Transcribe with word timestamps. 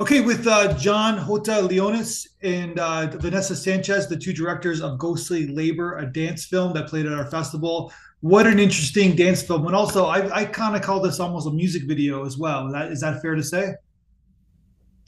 Okay, 0.00 0.22
with 0.22 0.46
uh, 0.46 0.72
John 0.78 1.18
Jota 1.26 1.68
Leaños 1.68 2.26
and 2.42 2.78
uh, 2.78 3.08
Vanessa 3.18 3.54
Sanchez, 3.54 4.08
the 4.08 4.16
two 4.16 4.32
directors 4.32 4.80
of 4.80 4.96
Ghostly 4.98 5.48
Labor, 5.48 5.98
a 5.98 6.06
dance 6.06 6.46
film 6.46 6.72
that 6.72 6.86
played 6.86 7.04
at 7.04 7.12
our 7.12 7.26
festival. 7.26 7.92
What 8.20 8.46
an 8.46 8.58
interesting 8.58 9.14
dance 9.14 9.42
film. 9.42 9.66
And 9.66 9.76
also, 9.76 10.06
I, 10.06 10.34
I 10.34 10.44
kind 10.46 10.74
of 10.74 10.80
call 10.80 11.02
this 11.02 11.20
almost 11.20 11.46
a 11.46 11.50
music 11.50 11.82
video 11.82 12.24
as 12.24 12.38
well. 12.38 12.68
Is 12.68 12.72
that, 12.72 12.92
is 12.92 13.00
that 13.02 13.20
fair 13.20 13.34
to 13.34 13.42
say? 13.42 13.74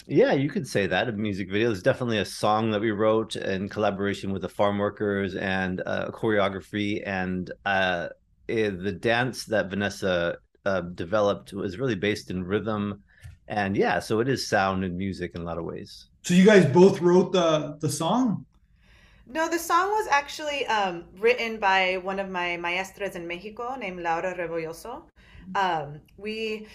Yeah, 0.09 0.35
you 0.35 0.51
could 0.51 0.69
say 0.69 0.87
that. 0.87 1.09
A 1.09 1.13
music 1.13 1.51
video 1.51 1.71
is 1.71 1.83
definitely 1.83 2.19
a 2.19 2.25
song 2.27 2.71
that 2.73 2.83
we 2.83 2.91
wrote 2.91 3.37
in 3.37 3.71
collaboration 3.71 4.31
with 4.31 4.43
the 4.43 4.49
farm 4.51 4.77
workers 4.77 5.37
and 5.37 5.81
uh, 5.87 6.11
choreography. 6.11 7.03
And 7.07 7.51
uh, 7.65 8.09
eh, 8.51 8.69
the 8.69 8.93
dance 8.93 9.47
that 9.47 9.71
Vanessa 9.71 10.37
uh, 10.67 10.83
developed 10.83 11.55
was 11.55 11.79
really 11.79 11.95
based 11.95 12.31
in 12.31 12.45
rhythm 12.45 13.03
and 13.49 13.77
yeah 13.77 13.99
so 13.99 14.21
it 14.21 14.29
is 14.29 14.47
sound 14.47 14.85
and 14.85 14.97
music 14.97 15.35
in 15.35 15.43
a 15.43 15.45
lot 15.45 15.59
of 15.59 15.65
ways. 15.65 16.07
So 16.23 16.35
you 16.35 16.45
guys 16.45 16.65
both 16.67 17.01
wrote 17.01 17.33
the 17.33 17.77
the 17.81 17.91
song? 17.91 18.47
No 19.27 19.49
the 19.49 19.59
song 19.59 19.91
was 19.91 20.09
actually 20.11 20.67
um, 20.67 21.05
written 21.19 21.59
by 21.59 21.99
one 22.03 22.19
of 22.19 22.29
my 22.29 22.57
maestras 22.57 23.17
in 23.17 23.27
mexico 23.27 23.77
named 23.77 24.01
laura 24.03 24.35
rebolloso. 24.37 25.03
Um, 25.55 26.01
we 26.17 26.67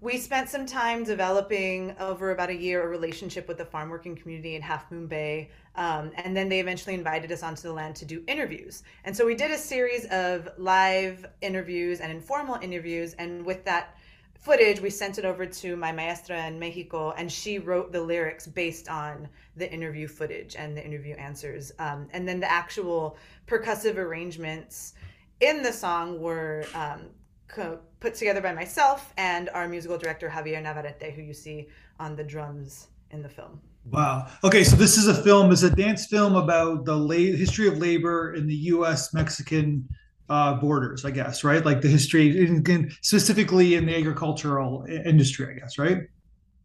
we 0.00 0.18
spent 0.18 0.48
some 0.48 0.66
time 0.66 1.04
developing 1.04 1.96
over 1.98 2.30
about 2.30 2.50
a 2.50 2.54
year 2.54 2.84
a 2.84 2.88
relationship 2.88 3.48
with 3.48 3.56
the 3.56 3.64
farm 3.64 3.88
working 3.88 4.14
community 4.14 4.54
in 4.54 4.62
half 4.62 4.90
moon 4.90 5.06
bay 5.06 5.50
um, 5.76 6.10
and 6.16 6.36
then 6.36 6.48
they 6.48 6.60
eventually 6.60 6.94
invited 6.94 7.30
us 7.32 7.42
onto 7.42 7.62
the 7.62 7.72
land 7.72 7.96
to 7.96 8.04
do 8.04 8.22
interviews. 8.26 8.82
And 9.04 9.16
so 9.16 9.26
we 9.26 9.34
did 9.34 9.50
a 9.50 9.58
series 9.58 10.06
of 10.06 10.48
live 10.58 11.26
interviews 11.40 12.00
and 12.00 12.10
informal 12.10 12.56
interviews 12.62 13.14
and 13.14 13.44
with 13.44 13.64
that 13.64 13.96
footage, 14.38 14.80
we 14.80 14.90
sent 14.90 15.18
it 15.18 15.24
over 15.24 15.46
to 15.46 15.76
my 15.76 15.92
maestra 15.92 16.46
in 16.46 16.58
Mexico, 16.58 17.12
and 17.12 17.30
she 17.30 17.58
wrote 17.58 17.92
the 17.92 18.00
lyrics 18.00 18.46
based 18.46 18.88
on 18.88 19.28
the 19.56 19.70
interview 19.72 20.06
footage 20.06 20.56
and 20.56 20.76
the 20.76 20.84
interview 20.84 21.14
answers. 21.16 21.72
Um, 21.78 22.08
and 22.12 22.26
then 22.26 22.40
the 22.40 22.50
actual 22.50 23.16
percussive 23.46 23.96
arrangements 23.96 24.94
in 25.40 25.62
the 25.62 25.72
song 25.72 26.20
were 26.20 26.64
um, 26.74 27.06
co- 27.48 27.78
put 28.00 28.14
together 28.14 28.40
by 28.40 28.52
myself 28.52 29.12
and 29.16 29.48
our 29.50 29.68
musical 29.68 29.98
director, 29.98 30.28
Javier 30.28 30.62
Navarrete, 30.62 31.12
who 31.14 31.22
you 31.22 31.34
see 31.34 31.68
on 31.98 32.16
the 32.16 32.24
drums 32.24 32.88
in 33.10 33.22
the 33.22 33.28
film. 33.28 33.60
Wow. 33.90 34.26
Okay, 34.42 34.64
so 34.64 34.74
this 34.76 34.98
is 34.98 35.06
a 35.06 35.14
film, 35.14 35.52
it's 35.52 35.62
a 35.62 35.70
dance 35.70 36.06
film 36.06 36.34
about 36.34 36.84
the 36.84 36.96
la- 36.96 37.14
history 37.14 37.68
of 37.68 37.78
labor 37.78 38.34
in 38.34 38.46
the 38.46 38.54
US 38.54 39.14
Mexican 39.14 39.88
uh, 40.28 40.54
borders, 40.54 41.04
I 41.04 41.10
guess, 41.10 41.44
right? 41.44 41.64
Like 41.64 41.80
the 41.80 41.88
history, 41.88 42.46
in, 42.46 42.68
in, 42.70 42.92
specifically 43.02 43.74
in 43.74 43.86
the 43.86 43.96
agricultural 43.96 44.84
industry, 44.88 45.54
I 45.54 45.58
guess, 45.58 45.78
right? 45.78 46.02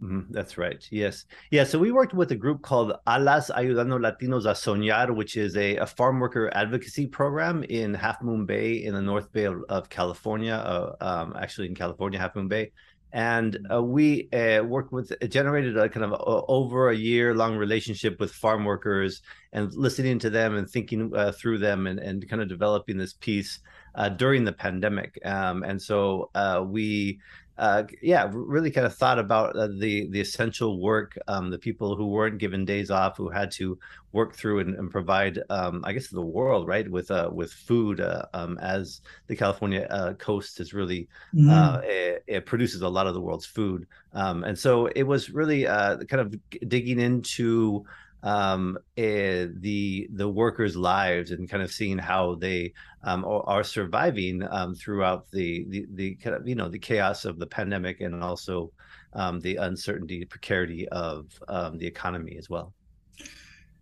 Mm-hmm. 0.01 0.33
That's 0.33 0.57
right. 0.57 0.85
Yes. 0.89 1.25
Yeah. 1.51 1.63
So 1.63 1.77
we 1.77 1.91
worked 1.91 2.15
with 2.15 2.31
a 2.31 2.35
group 2.35 2.63
called 2.63 2.93
Alas 3.05 3.51
Ayudando 3.51 3.99
Latinos 3.99 4.45
a 4.45 4.53
Soñar, 4.53 5.15
which 5.15 5.37
is 5.37 5.55
a, 5.55 5.77
a 5.77 5.85
farm 5.85 6.19
worker 6.19 6.49
advocacy 6.55 7.05
program 7.05 7.63
in 7.65 7.93
Half 7.93 8.23
Moon 8.23 8.47
Bay 8.47 8.83
in 8.83 8.95
the 8.95 9.01
North 9.01 9.31
Bay 9.31 9.43
of, 9.43 9.63
of 9.69 9.89
California, 9.89 10.55
uh, 10.55 10.95
um, 11.01 11.35
actually 11.39 11.67
in 11.67 11.75
California, 11.75 12.17
Half 12.17 12.35
Moon 12.35 12.47
Bay 12.47 12.71
and 13.13 13.67
uh, 13.71 13.81
we 13.81 14.29
uh, 14.31 14.63
worked 14.63 14.91
with 14.91 15.11
generated 15.29 15.77
a 15.77 15.89
kind 15.89 16.05
of 16.05 16.11
a, 16.13 16.45
over 16.47 16.89
a 16.89 16.95
year 16.95 17.35
long 17.35 17.55
relationship 17.57 18.19
with 18.19 18.31
farm 18.31 18.63
workers 18.65 19.21
and 19.53 19.73
listening 19.73 20.19
to 20.19 20.29
them 20.29 20.55
and 20.55 20.69
thinking 20.69 21.11
uh, 21.15 21.31
through 21.31 21.57
them 21.57 21.87
and, 21.87 21.99
and 21.99 22.27
kind 22.29 22.41
of 22.41 22.47
developing 22.47 22.97
this 22.97 23.13
piece 23.13 23.59
uh, 23.95 24.09
during 24.09 24.45
the 24.45 24.53
pandemic. 24.53 25.19
Um, 25.25 25.63
and 25.63 25.81
so 25.81 26.29
uh, 26.35 26.63
we 26.65 27.19
uh, 27.57 27.83
yeah, 28.01 28.29
really 28.31 28.71
kind 28.71 28.87
of 28.87 28.95
thought 28.95 29.19
about 29.19 29.55
uh, 29.55 29.67
the 29.67 30.07
the 30.09 30.19
essential 30.19 30.79
work, 30.79 31.17
um, 31.27 31.49
the 31.49 31.59
people 31.59 31.95
who 31.95 32.07
weren't 32.07 32.37
given 32.37 32.65
days 32.65 32.89
off, 32.89 33.17
who 33.17 33.29
had 33.29 33.51
to 33.51 33.77
work 34.13 34.35
through 34.35 34.59
and, 34.59 34.75
and 34.75 34.89
provide, 34.89 35.39
um, 35.49 35.81
I 35.85 35.93
guess, 35.93 36.07
the 36.07 36.21
world 36.21 36.67
right 36.67 36.89
with 36.89 37.11
uh, 37.11 37.29
with 37.31 37.51
food, 37.51 37.99
uh, 37.99 38.23
um, 38.33 38.57
as 38.59 39.01
the 39.27 39.35
California 39.35 39.87
uh, 39.89 40.13
coast 40.13 40.59
is 40.59 40.73
really 40.73 41.07
mm. 41.33 41.83
it, 41.83 42.23
it, 42.25 42.45
produces 42.45 42.81
a 42.81 42.89
lot 42.89 43.07
of 43.07 43.13
the 43.13 43.21
world's 43.21 43.45
food, 43.45 43.85
um, 44.13 44.43
and 44.43 44.57
so 44.57 44.87
it 44.87 45.03
was 45.03 45.29
really 45.29 45.65
kind 45.65 46.13
of 46.13 46.35
digging 46.67 46.99
into 46.99 47.85
um, 48.23 48.77
uh, 48.97 49.47
the 49.59 50.07
the 50.13 50.29
workers' 50.29 50.75
lives 50.75 51.31
and 51.31 51.49
kind 51.49 51.63
of 51.63 51.71
seeing 51.71 51.97
how 51.97 52.35
they 52.35 52.73
um, 53.03 53.25
are, 53.25 53.63
surviving 53.63 54.43
um, 54.51 54.75
throughout 54.75 55.29
the, 55.31 55.65
the 55.69 55.85
the 55.93 56.15
kind 56.15 56.35
of 56.35 56.47
you 56.47 56.55
know 56.55 56.69
the 56.69 56.79
chaos 56.79 57.25
of 57.25 57.39
the 57.39 57.47
pandemic 57.47 58.01
and 58.01 58.23
also 58.23 58.71
um, 59.13 59.39
the 59.39 59.55
uncertainty, 59.55 60.23
precarity 60.25 60.87
of 60.89 61.27
um, 61.47 61.77
the 61.77 61.87
economy 61.87 62.37
as 62.37 62.49
well. 62.49 62.73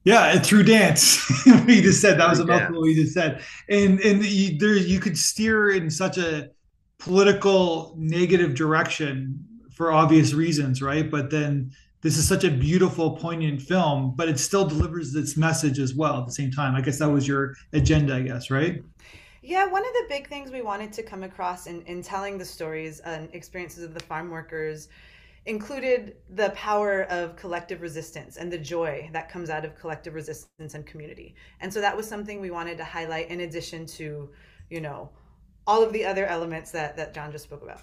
Yeah, 0.05 0.31
and 0.31 0.45
through 0.45 0.63
dance, 0.63 1.29
we 1.67 1.81
just 1.81 2.01
said 2.01 2.19
that 2.19 2.29
was 2.29 2.39
a 2.39 2.45
mouthful. 2.45 2.81
We 2.81 2.95
just 2.95 3.13
said, 3.13 3.43
and 3.67 3.99
and 3.99 4.23
you, 4.23 4.57
there 4.57 4.75
you 4.75 4.99
could 4.99 5.17
steer 5.17 5.71
in 5.71 5.89
such 5.89 6.17
a 6.17 6.49
political 6.97 7.93
negative 7.97 8.55
direction 8.55 9.45
for 9.73 9.91
obvious 9.91 10.33
reasons, 10.33 10.81
right? 10.81 11.09
But 11.09 11.29
then 11.29 11.71
this 12.01 12.17
is 12.17 12.27
such 12.27 12.43
a 12.43 12.51
beautiful, 12.51 13.17
poignant 13.17 13.61
film, 13.61 14.13
but 14.15 14.29
it 14.29 14.39
still 14.39 14.65
delivers 14.65 15.13
its 15.15 15.35
message 15.35 15.79
as 15.79 15.93
well 15.93 16.19
at 16.19 16.25
the 16.25 16.31
same 16.31 16.51
time. 16.51 16.75
I 16.75 16.81
guess 16.81 16.99
that 16.99 17.09
was 17.09 17.27
your 17.27 17.55
agenda, 17.73 18.15
I 18.15 18.21
guess, 18.21 18.49
right? 18.49 18.81
Yeah, 19.41 19.65
one 19.65 19.85
of 19.85 19.93
the 19.93 20.05
big 20.09 20.27
things 20.27 20.51
we 20.51 20.61
wanted 20.61 20.93
to 20.93 21.03
come 21.03 21.23
across 21.23 21.67
in, 21.67 21.81
in 21.83 22.01
telling 22.01 22.37
the 22.37 22.45
stories 22.45 22.99
and 23.01 23.29
experiences 23.33 23.83
of 23.83 23.93
the 23.93 23.99
farm 23.99 24.29
workers 24.29 24.89
included 25.45 26.17
the 26.29 26.49
power 26.51 27.03
of 27.05 27.35
collective 27.35 27.81
resistance 27.81 28.37
and 28.37 28.51
the 28.51 28.57
joy 28.57 29.09
that 29.13 29.29
comes 29.29 29.49
out 29.49 29.65
of 29.65 29.75
collective 29.75 30.13
resistance 30.13 30.75
and 30.75 30.85
community. 30.85 31.35
And 31.61 31.73
so 31.73 31.81
that 31.81 31.95
was 31.95 32.07
something 32.07 32.39
we 32.39 32.51
wanted 32.51 32.77
to 32.77 32.83
highlight 32.83 33.29
in 33.29 33.41
addition 33.41 33.85
to, 33.87 34.29
you 34.69 34.81
know, 34.81 35.09
all 35.65 35.83
of 35.83 35.93
the 35.93 36.05
other 36.05 36.25
elements 36.25 36.71
that, 36.71 36.95
that 36.97 37.13
John 37.13 37.31
just 37.31 37.45
spoke 37.45 37.63
about. 37.63 37.81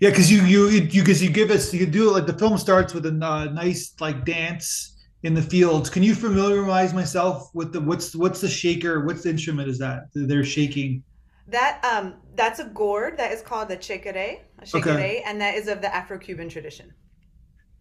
Yeah, 0.00 0.10
because 0.10 0.30
you 0.30 0.42
you 0.42 0.68
you 0.68 1.02
because 1.02 1.22
you 1.22 1.30
give 1.30 1.50
us 1.50 1.72
you 1.72 1.86
do 1.86 2.08
it 2.08 2.12
like 2.12 2.26
the 2.26 2.38
film 2.38 2.58
starts 2.58 2.94
with 2.94 3.06
a 3.06 3.24
uh, 3.24 3.44
nice 3.46 3.94
like 4.00 4.24
dance 4.24 4.96
in 5.22 5.34
the 5.34 5.42
fields. 5.42 5.90
Can 5.90 6.02
you 6.02 6.14
familiarize 6.14 6.94
myself 6.94 7.50
with 7.54 7.72
the 7.72 7.80
what's 7.80 8.14
what's 8.14 8.40
the 8.40 8.48
shaker? 8.48 9.04
What's 9.04 9.22
the 9.22 9.30
instrument 9.30 9.68
is 9.68 9.78
that 9.78 10.08
they're 10.14 10.44
shaking? 10.44 11.02
That 11.48 11.84
um 11.84 12.14
that's 12.34 12.58
a 12.58 12.64
gourd 12.64 13.16
that 13.18 13.32
is 13.32 13.42
called 13.42 13.68
the 13.68 13.76
chekere, 13.76 14.40
okay. 14.74 15.22
and 15.26 15.40
that 15.40 15.54
is 15.54 15.68
of 15.68 15.80
the 15.80 15.94
Afro-Cuban 15.94 16.48
tradition. 16.48 16.92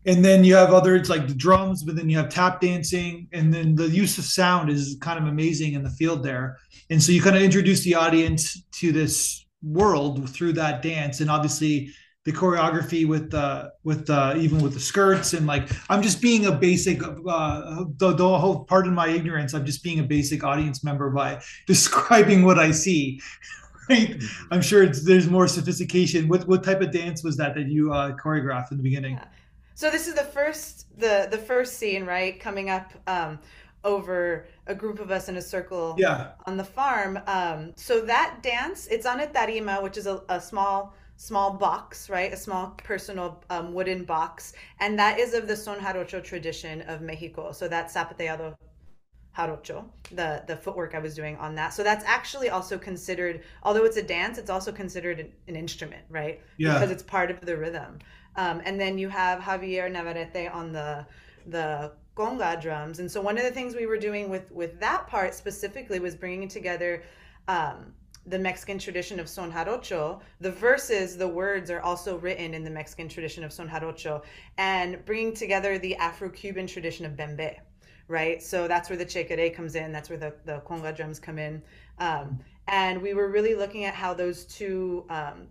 And 0.07 0.23
then 0.23 0.43
you 0.43 0.55
have 0.55 0.71
others 0.71 1.09
like 1.09 1.27
the 1.27 1.33
drums, 1.33 1.83
but 1.83 1.95
then 1.95 2.09
you 2.09 2.17
have 2.17 2.29
tap 2.29 2.61
dancing, 2.61 3.27
and 3.31 3.51
then 3.51 3.75
the 3.75 3.89
use 3.89 4.19
of 4.19 4.23
sound 4.23 4.69
is 4.69 4.97
kind 5.01 5.17
of 5.17 5.27
amazing 5.27 5.73
in 5.73 5.83
the 5.83 5.89
field 5.89 6.23
there. 6.23 6.57
And 6.91 7.01
so 7.01 7.11
you 7.11 7.23
kind 7.23 7.35
of 7.35 7.41
introduce 7.41 7.83
the 7.83 7.95
audience 7.95 8.61
to 8.73 8.91
this 8.91 9.44
world 9.65 10.29
through 10.29 10.53
that 10.53 10.81
dance. 10.81 11.19
And 11.19 11.29
obviously 11.29 11.91
the 12.23 12.31
choreography 12.31 13.07
with 13.07 13.29
the 13.31 13.71
with 13.83 14.07
the 14.07 14.35
even 14.37 14.59
with 14.59 14.73
the 14.73 14.79
skirts 14.79 15.33
and 15.33 15.45
like 15.45 15.69
i'm 15.91 16.01
just 16.01 16.23
being 16.23 16.47
a 16.47 16.51
basic 16.51 16.99
uh 17.03 17.85
the, 17.97 18.13
the 18.13 18.37
whole 18.39 18.65
pardon 18.65 18.95
my 18.95 19.07
ignorance 19.07 19.53
i'm 19.53 19.63
just 19.63 19.83
being 19.83 19.99
a 19.99 20.03
basic 20.03 20.43
audience 20.43 20.83
member 20.83 21.11
by 21.11 21.39
describing 21.67 22.43
what 22.43 22.57
i 22.57 22.71
see 22.71 23.21
right? 23.89 24.21
I'm 24.51 24.61
sure 24.61 24.87
there's 24.87 25.29
more 25.29 25.47
sophistication. 25.47 26.27
What 26.27 26.47
what 26.47 26.63
type 26.63 26.81
of 26.81 26.91
dance 26.91 27.23
was 27.23 27.37
that 27.37 27.55
that 27.55 27.67
you 27.67 27.93
uh 27.93 28.15
choreographed 28.15 28.71
in 28.71 28.77
the 28.77 28.83
beginning? 28.83 29.13
Yeah. 29.15 29.25
so 29.75 29.89
this 29.89 30.07
is 30.07 30.15
the 30.15 30.23
first 30.23 30.87
the 30.99 31.27
the 31.29 31.37
first 31.37 31.77
scene 31.77 32.05
right 32.05 32.39
coming 32.39 32.69
up 32.69 32.93
um 33.07 33.39
over 33.85 34.47
a 34.67 34.75
group 34.75 34.99
of 34.99 35.11
us 35.11 35.29
in 35.29 35.37
a 35.37 35.41
circle 35.41 35.95
yeah. 35.97 36.31
on 36.45 36.57
the 36.57 36.63
farm. 36.63 37.19
Um, 37.27 37.71
so 37.77 38.01
that 38.01 38.39
dance, 38.41 38.87
it's 38.87 39.05
on 39.05 39.21
a 39.21 39.27
tarima, 39.27 39.81
which 39.81 39.97
is 39.97 40.07
a, 40.07 40.21
a 40.27 40.41
small 40.41 40.93
small 41.17 41.51
box, 41.53 42.09
right? 42.09 42.33
A 42.33 42.37
small 42.37 42.73
personal 42.83 43.41
um, 43.49 43.73
wooden 43.73 44.03
box, 44.03 44.51
and 44.81 44.99
that 44.99 45.17
is 45.17 45.33
of 45.33 45.47
the 45.47 45.55
son 45.55 45.79
jarocho 45.79 46.21
tradition 46.21 46.81
of 46.81 46.99
Mexico. 47.01 47.53
So 47.53 47.69
that's 47.69 47.93
zapateado 47.93 48.55
jarocho, 49.37 49.85
the 50.11 50.43
the 50.47 50.57
footwork 50.57 50.93
I 50.95 50.99
was 50.99 51.15
doing 51.15 51.37
on 51.37 51.55
that. 51.55 51.73
So 51.73 51.83
that's 51.83 52.03
actually 52.05 52.49
also 52.49 52.77
considered, 52.77 53.43
although 53.63 53.85
it's 53.85 53.97
a 53.97 54.03
dance, 54.03 54.37
it's 54.37 54.49
also 54.49 54.71
considered 54.71 55.19
an, 55.19 55.31
an 55.47 55.55
instrument, 55.55 56.03
right? 56.09 56.41
Yeah. 56.57 56.73
Because 56.73 56.91
it's 56.91 57.03
part 57.03 57.31
of 57.31 57.39
the 57.41 57.55
rhythm. 57.55 57.99
Um, 58.35 58.61
and 58.65 58.79
then 58.79 58.97
you 58.97 59.09
have 59.09 59.39
Javier 59.39 59.89
Navarrete 59.89 60.51
on 60.51 60.71
the 60.71 61.05
the 61.47 61.91
conga 62.15 62.61
drums. 62.61 62.99
And 62.99 63.11
so 63.11 63.21
one 63.21 63.37
of 63.37 63.43
the 63.43 63.51
things 63.51 63.75
we 63.75 63.85
were 63.85 63.97
doing 63.97 64.29
with 64.29 64.51
with 64.51 64.79
that 64.79 65.07
part 65.07 65.33
specifically 65.33 65.99
was 65.99 66.15
bringing 66.15 66.47
together 66.47 67.03
um, 67.47 67.93
the 68.25 68.39
Mexican 68.39 68.79
tradition 68.79 69.19
of 69.19 69.29
son 69.29 69.51
jarocho. 69.51 70.21
The 70.39 70.51
verses, 70.51 71.17
the 71.17 71.27
words 71.27 71.69
are 71.69 71.81
also 71.81 72.17
written 72.17 72.53
in 72.53 72.63
the 72.63 72.71
Mexican 72.71 73.07
tradition 73.07 73.43
of 73.43 73.53
son 73.53 73.69
jarocho, 73.69 74.23
and 74.57 75.03
bringing 75.05 75.33
together 75.33 75.77
the 75.77 75.95
Afro-Cuban 75.97 76.67
tradition 76.67 77.05
of 77.05 77.13
bembe. 77.13 77.55
Right, 78.07 78.41
so 78.41 78.67
that's 78.67 78.87
where 78.89 78.97
the 78.97 79.05
chekere 79.05 79.51
comes 79.51 79.73
in. 79.73 79.91
That's 79.91 80.09
where 80.09 80.19
the, 80.19 80.33
the 80.45 80.61
conga 80.67 80.95
drums 80.95 81.19
come 81.19 81.39
in. 81.39 81.63
Um, 81.97 82.39
and 82.67 83.01
we 83.01 83.15
were 83.15 83.29
really 83.29 83.55
looking 83.55 83.85
at 83.85 83.95
how 83.95 84.13
those 84.13 84.45
two 84.45 85.05
um, 85.09 85.47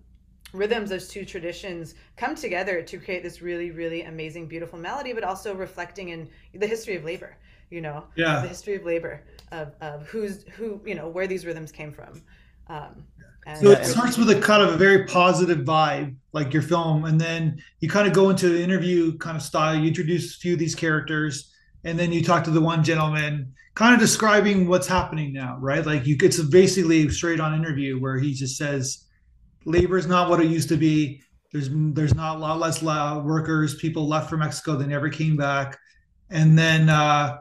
rhythms, 0.55 0.91
those 0.91 1.09
two 1.09 1.25
traditions 1.25 1.95
come 2.17 2.35
together 2.35 2.81
to 2.81 2.99
create 2.99 3.23
this 3.23 3.43
really, 3.43 3.71
really 3.71 4.03
amazing, 4.03 4.47
beautiful 4.47 4.79
melody, 4.79 5.13
but 5.13 5.25
also 5.25 5.55
reflecting 5.55 6.11
in 6.11 6.29
the 6.55 6.67
history 6.67 6.97
of 6.97 7.05
labor, 7.05 7.37
you 7.71 7.81
know, 7.81 8.05
yeah. 8.17 8.41
the 8.41 8.49
history 8.49 8.77
of 8.77 8.85
labor, 8.85 9.23
of, 9.51 9.73
of 9.81 10.07
who's, 10.07 10.45
who, 10.57 10.81
you 10.87 10.95
know, 10.95 11.09
where 11.09 11.27
these 11.27 11.45
rhythms 11.45 11.73
came 11.73 11.93
from. 11.93 12.23
Um, 12.69 13.05
so 13.61 13.73
it 13.73 13.85
starts 13.85 14.17
with 14.17 14.31
a 14.31 14.41
kind 14.41 14.63
of 14.63 14.73
a 14.73 14.77
very 14.79 15.05
positive 15.05 15.67
vibe, 15.67 16.17
like 16.33 16.55
your 16.55 16.63
film, 16.63 17.05
and 17.05 17.21
then 17.21 17.63
you 17.81 17.91
kind 17.91 18.07
of 18.09 18.15
go 18.15 18.31
into 18.31 18.49
the 18.49 18.63
interview 18.63 19.19
kind 19.19 19.37
of 19.37 19.43
style. 19.43 19.77
You 19.77 19.87
introduce 19.87 20.37
a 20.37 20.39
few 20.39 20.55
of 20.55 20.59
these 20.59 20.75
characters, 20.75 21.53
and 21.85 21.99
then 21.99 22.11
you 22.11 22.25
talk 22.25 22.45
to 22.45 22.51
the 22.51 22.61
one 22.63 22.83
gentleman, 22.83 23.53
kind 23.75 23.93
of 23.93 24.01
describing 24.01 24.67
what's 24.67 24.87
happening 24.87 25.35
now, 25.35 25.59
right? 25.61 25.85
Like 25.85 26.07
you, 26.07 26.17
it's 26.23 26.41
basically 26.41 27.07
straight 27.11 27.39
on 27.39 27.55
interview 27.55 28.01
where 28.01 28.19
he 28.19 28.33
just 28.33 28.57
says, 28.57 29.05
labor 29.65 29.97
is 29.97 30.07
not 30.07 30.29
what 30.29 30.41
it 30.41 30.47
used 30.47 30.69
to 30.69 30.77
be. 30.77 31.23
There's 31.53 31.69
there's 31.73 32.15
not 32.15 32.37
a 32.37 32.39
lot 32.39 32.59
less 32.59 32.83
workers. 32.83 33.77
People 33.77 34.09
left 34.09 34.29
for 34.29 34.37
Mexico. 34.37 34.77
They 34.77 34.87
never 34.87 35.09
came 35.09 35.37
back, 35.37 35.79
and 36.31 36.59
then 36.59 36.89
uh, 36.89 37.39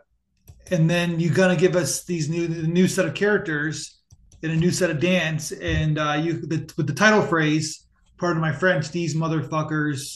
and 0.72 0.90
then 0.90 1.20
you're 1.20 1.34
gonna 1.34 1.56
give 1.56 1.76
us 1.76 2.04
these 2.04 2.30
new 2.30 2.48
new 2.48 2.88
set 2.88 3.06
of 3.06 3.16
characters 3.16 4.02
in 4.44 4.52
a 4.52 4.56
new 4.56 4.72
set 4.72 4.92
of 4.92 5.00
dance, 5.00 5.52
and 5.52 5.98
uh, 5.98 6.14
you 6.22 6.34
the, 6.34 6.72
with 6.78 6.88
the 6.88 6.94
title 6.94 7.22
phrase. 7.22 7.88
Pardon 8.18 8.40
my 8.40 8.52
French. 8.52 8.92
These 8.92 9.16
motherfuckers. 9.16 10.16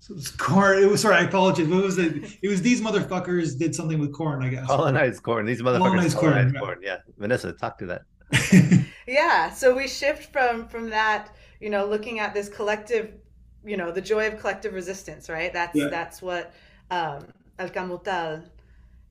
So 0.00 0.14
it 0.14 0.16
was 0.16 0.30
corn. 0.30 0.82
It 0.82 0.90
was 0.90 1.02
sorry. 1.02 1.16
I 1.16 1.22
apologize. 1.22 1.68
What 1.68 1.84
was 1.84 1.98
it? 1.98 2.38
It 2.42 2.48
was 2.48 2.60
these 2.60 2.80
motherfuckers 2.80 3.56
did 3.56 3.74
something 3.74 4.00
with 4.00 4.12
corn. 4.12 4.42
I 4.42 4.48
guess. 4.48 4.66
Colonized 4.66 5.22
corn. 5.22 5.46
These 5.46 5.62
motherfuckers 5.62 5.78
colonized, 5.78 6.16
colonized 6.16 6.56
corn. 6.56 6.64
corn. 6.64 6.78
Yeah. 6.82 6.96
Vanessa, 7.18 7.52
talk 7.52 7.78
to 7.78 7.86
that. 7.86 8.02
yeah 9.10 9.50
so 9.50 9.74
we 9.74 9.86
shift 9.88 10.32
from 10.32 10.66
from 10.68 10.90
that 10.90 11.34
you 11.60 11.70
know 11.70 11.84
looking 11.84 12.18
at 12.18 12.32
this 12.34 12.48
collective 12.48 13.12
you 13.64 13.76
know 13.76 13.90
the 13.90 14.00
joy 14.00 14.26
of 14.26 14.38
collective 14.38 14.74
resistance 14.74 15.28
right? 15.28 15.52
That's 15.52 15.76
yeah. 15.76 15.88
that's 15.88 16.22
what 16.22 16.52
um 16.90 17.26
el 17.58 17.68
camutal 17.68 18.42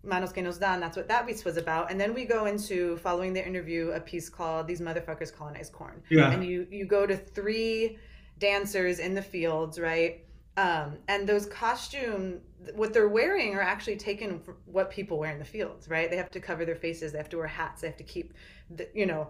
manos 0.04 0.31
que 0.34 0.42
nos 0.42 0.57
dan 0.57 0.80
that's 0.80 0.98
what 0.98 1.07
that 1.07 1.28
piece 1.28 1.46
was 1.46 1.57
about. 1.57 1.92
And 1.92 2.00
then 2.00 2.13
we 2.13 2.25
go 2.25 2.46
into 2.46 2.98
following 2.98 3.34
the 3.34 3.46
interview 3.46 3.92
a 3.92 4.00
piece 4.00 4.30
called 4.30 4.68
these 4.68 4.81
motherfuckers 4.81 5.36
colonize 5.36 5.69
corn. 5.69 6.01
Yeah. 6.10 6.31
and 6.31 6.44
you 6.46 6.68
you 6.72 6.86
go 6.86 7.06
to 7.06 7.16
three 7.16 7.98
dancers 8.40 9.00
in 9.00 9.13
the 9.13 9.22
fields 9.22 9.80
right? 9.80 10.25
Um, 10.57 10.98
and 11.07 11.28
those 11.28 11.46
costume 11.46 12.42
what 12.75 12.94
they're 12.94 13.07
wearing 13.07 13.56
are 13.56 13.62
actually 13.62 13.96
taken 13.96 14.40
from 14.40 14.57
what 14.66 14.90
people 14.90 15.18
wear 15.18 15.31
in 15.31 15.40
the 15.40 15.46
fields 15.46 15.88
right? 15.88 16.10
They 16.10 16.18
have 16.18 16.31
to 16.31 16.40
cover 16.40 16.66
their 16.66 16.75
faces 16.75 17.12
they 17.12 17.18
have 17.18 17.30
to 17.30 17.38
wear 17.38 17.48
hats 17.48 17.81
they 17.81 17.88
have 17.88 17.98
to 17.98 18.04
keep 18.04 18.34
the, 18.72 18.88
you 18.94 19.06
know 19.06 19.30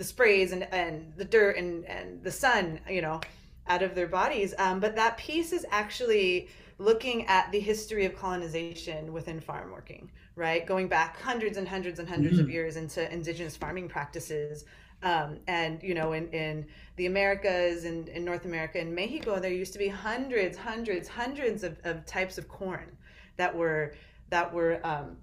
the 0.00 0.04
sprays 0.04 0.52
and, 0.52 0.64
and 0.72 1.12
the 1.16 1.24
dirt 1.24 1.56
and, 1.56 1.84
and 1.84 2.22
the 2.24 2.32
sun 2.32 2.80
you 2.88 3.02
know 3.02 3.20
out 3.68 3.82
of 3.82 3.94
their 3.94 4.08
bodies. 4.08 4.52
Um, 4.58 4.80
but 4.80 4.96
that 4.96 5.16
piece 5.16 5.52
is 5.52 5.64
actually 5.70 6.48
looking 6.78 7.26
at 7.26 7.52
the 7.52 7.60
history 7.60 8.04
of 8.06 8.16
colonization 8.16 9.12
within 9.12 9.38
farm 9.38 9.70
working 9.70 10.10
right? 10.40 10.66
Going 10.66 10.88
back 10.88 11.20
hundreds 11.20 11.58
and 11.58 11.68
hundreds 11.68 11.98
and 11.98 12.08
100s 12.08 12.30
mm-hmm. 12.30 12.40
of 12.40 12.50
years 12.50 12.76
into 12.76 13.12
indigenous 13.12 13.56
farming 13.56 13.88
practices. 13.88 14.64
Um, 15.02 15.38
and 15.46 15.82
you 15.82 15.94
know, 15.94 16.12
in, 16.12 16.28
in 16.30 16.66
the 16.96 17.06
Americas 17.06 17.84
and 17.84 18.08
in 18.08 18.24
North 18.24 18.46
America 18.46 18.78
and 18.78 18.94
Mexico, 18.94 19.38
there 19.38 19.52
used 19.52 19.72
to 19.74 19.78
be 19.78 19.88
hundreds, 19.88 20.56
hundreds, 20.56 21.08
hundreds 21.08 21.62
of, 21.62 21.78
of 21.84 22.04
types 22.06 22.38
of 22.38 22.48
corn 22.48 22.96
that 23.36 23.54
were 23.54 23.94
that 24.30 24.52
were 24.52 24.80
um, 24.84 25.16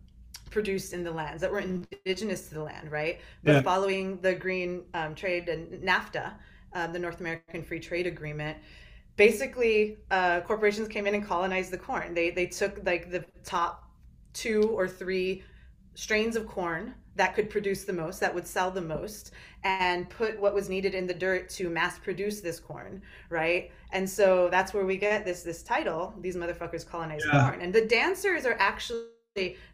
produced 0.49 0.93
in 0.93 1.03
the 1.03 1.11
lands 1.11 1.41
that 1.41 1.51
were 1.51 1.59
indigenous 1.59 2.47
to 2.49 2.55
the 2.55 2.63
land, 2.63 2.91
right? 2.91 3.19
But 3.43 3.55
yeah. 3.55 3.61
following 3.61 4.19
the 4.21 4.33
green 4.33 4.83
um, 4.93 5.15
trade 5.15 5.49
and 5.49 5.83
NAFTA, 5.83 6.33
um, 6.73 6.93
the 6.93 6.99
North 6.99 7.19
American 7.19 7.63
Free 7.63 7.79
Trade 7.79 8.07
Agreement, 8.07 8.57
basically 9.15 9.97
uh, 10.11 10.41
corporations 10.41 10.87
came 10.87 11.07
in 11.07 11.15
and 11.15 11.25
colonized 11.25 11.71
the 11.71 11.77
corn. 11.77 12.13
They 12.13 12.29
they 12.29 12.45
took 12.45 12.79
like 12.85 13.11
the 13.11 13.25
top 13.43 13.89
two 14.33 14.63
or 14.73 14.87
three 14.87 15.43
strains 15.95 16.35
of 16.35 16.47
corn 16.47 16.93
that 17.15 17.33
could 17.33 17.49
produce 17.49 17.83
the 17.83 17.93
most, 17.93 18.19
that 18.19 18.33
would 18.33 18.45
sell 18.45 18.69
the 18.69 18.81
most, 18.81 19.31
and 19.63 20.07
put 20.09 20.39
what 20.39 20.53
was 20.53 20.69
needed 20.69 20.93
in 20.93 21.07
the 21.07 21.13
dirt 21.13 21.49
to 21.49 21.69
mass 21.69 21.97
produce 21.97 22.41
this 22.41 22.59
corn, 22.59 23.01
right? 23.29 23.71
And 23.91 24.07
so 24.07 24.47
that's 24.51 24.73
where 24.73 24.85
we 24.85 24.97
get 24.97 25.25
this 25.25 25.41
this 25.43 25.63
title, 25.63 26.13
these 26.21 26.35
motherfuckers 26.35 26.87
colonized 26.87 27.25
yeah. 27.25 27.49
corn. 27.49 27.61
And 27.61 27.73
the 27.73 27.85
dancers 27.85 28.45
are 28.45 28.55
actually 28.59 29.05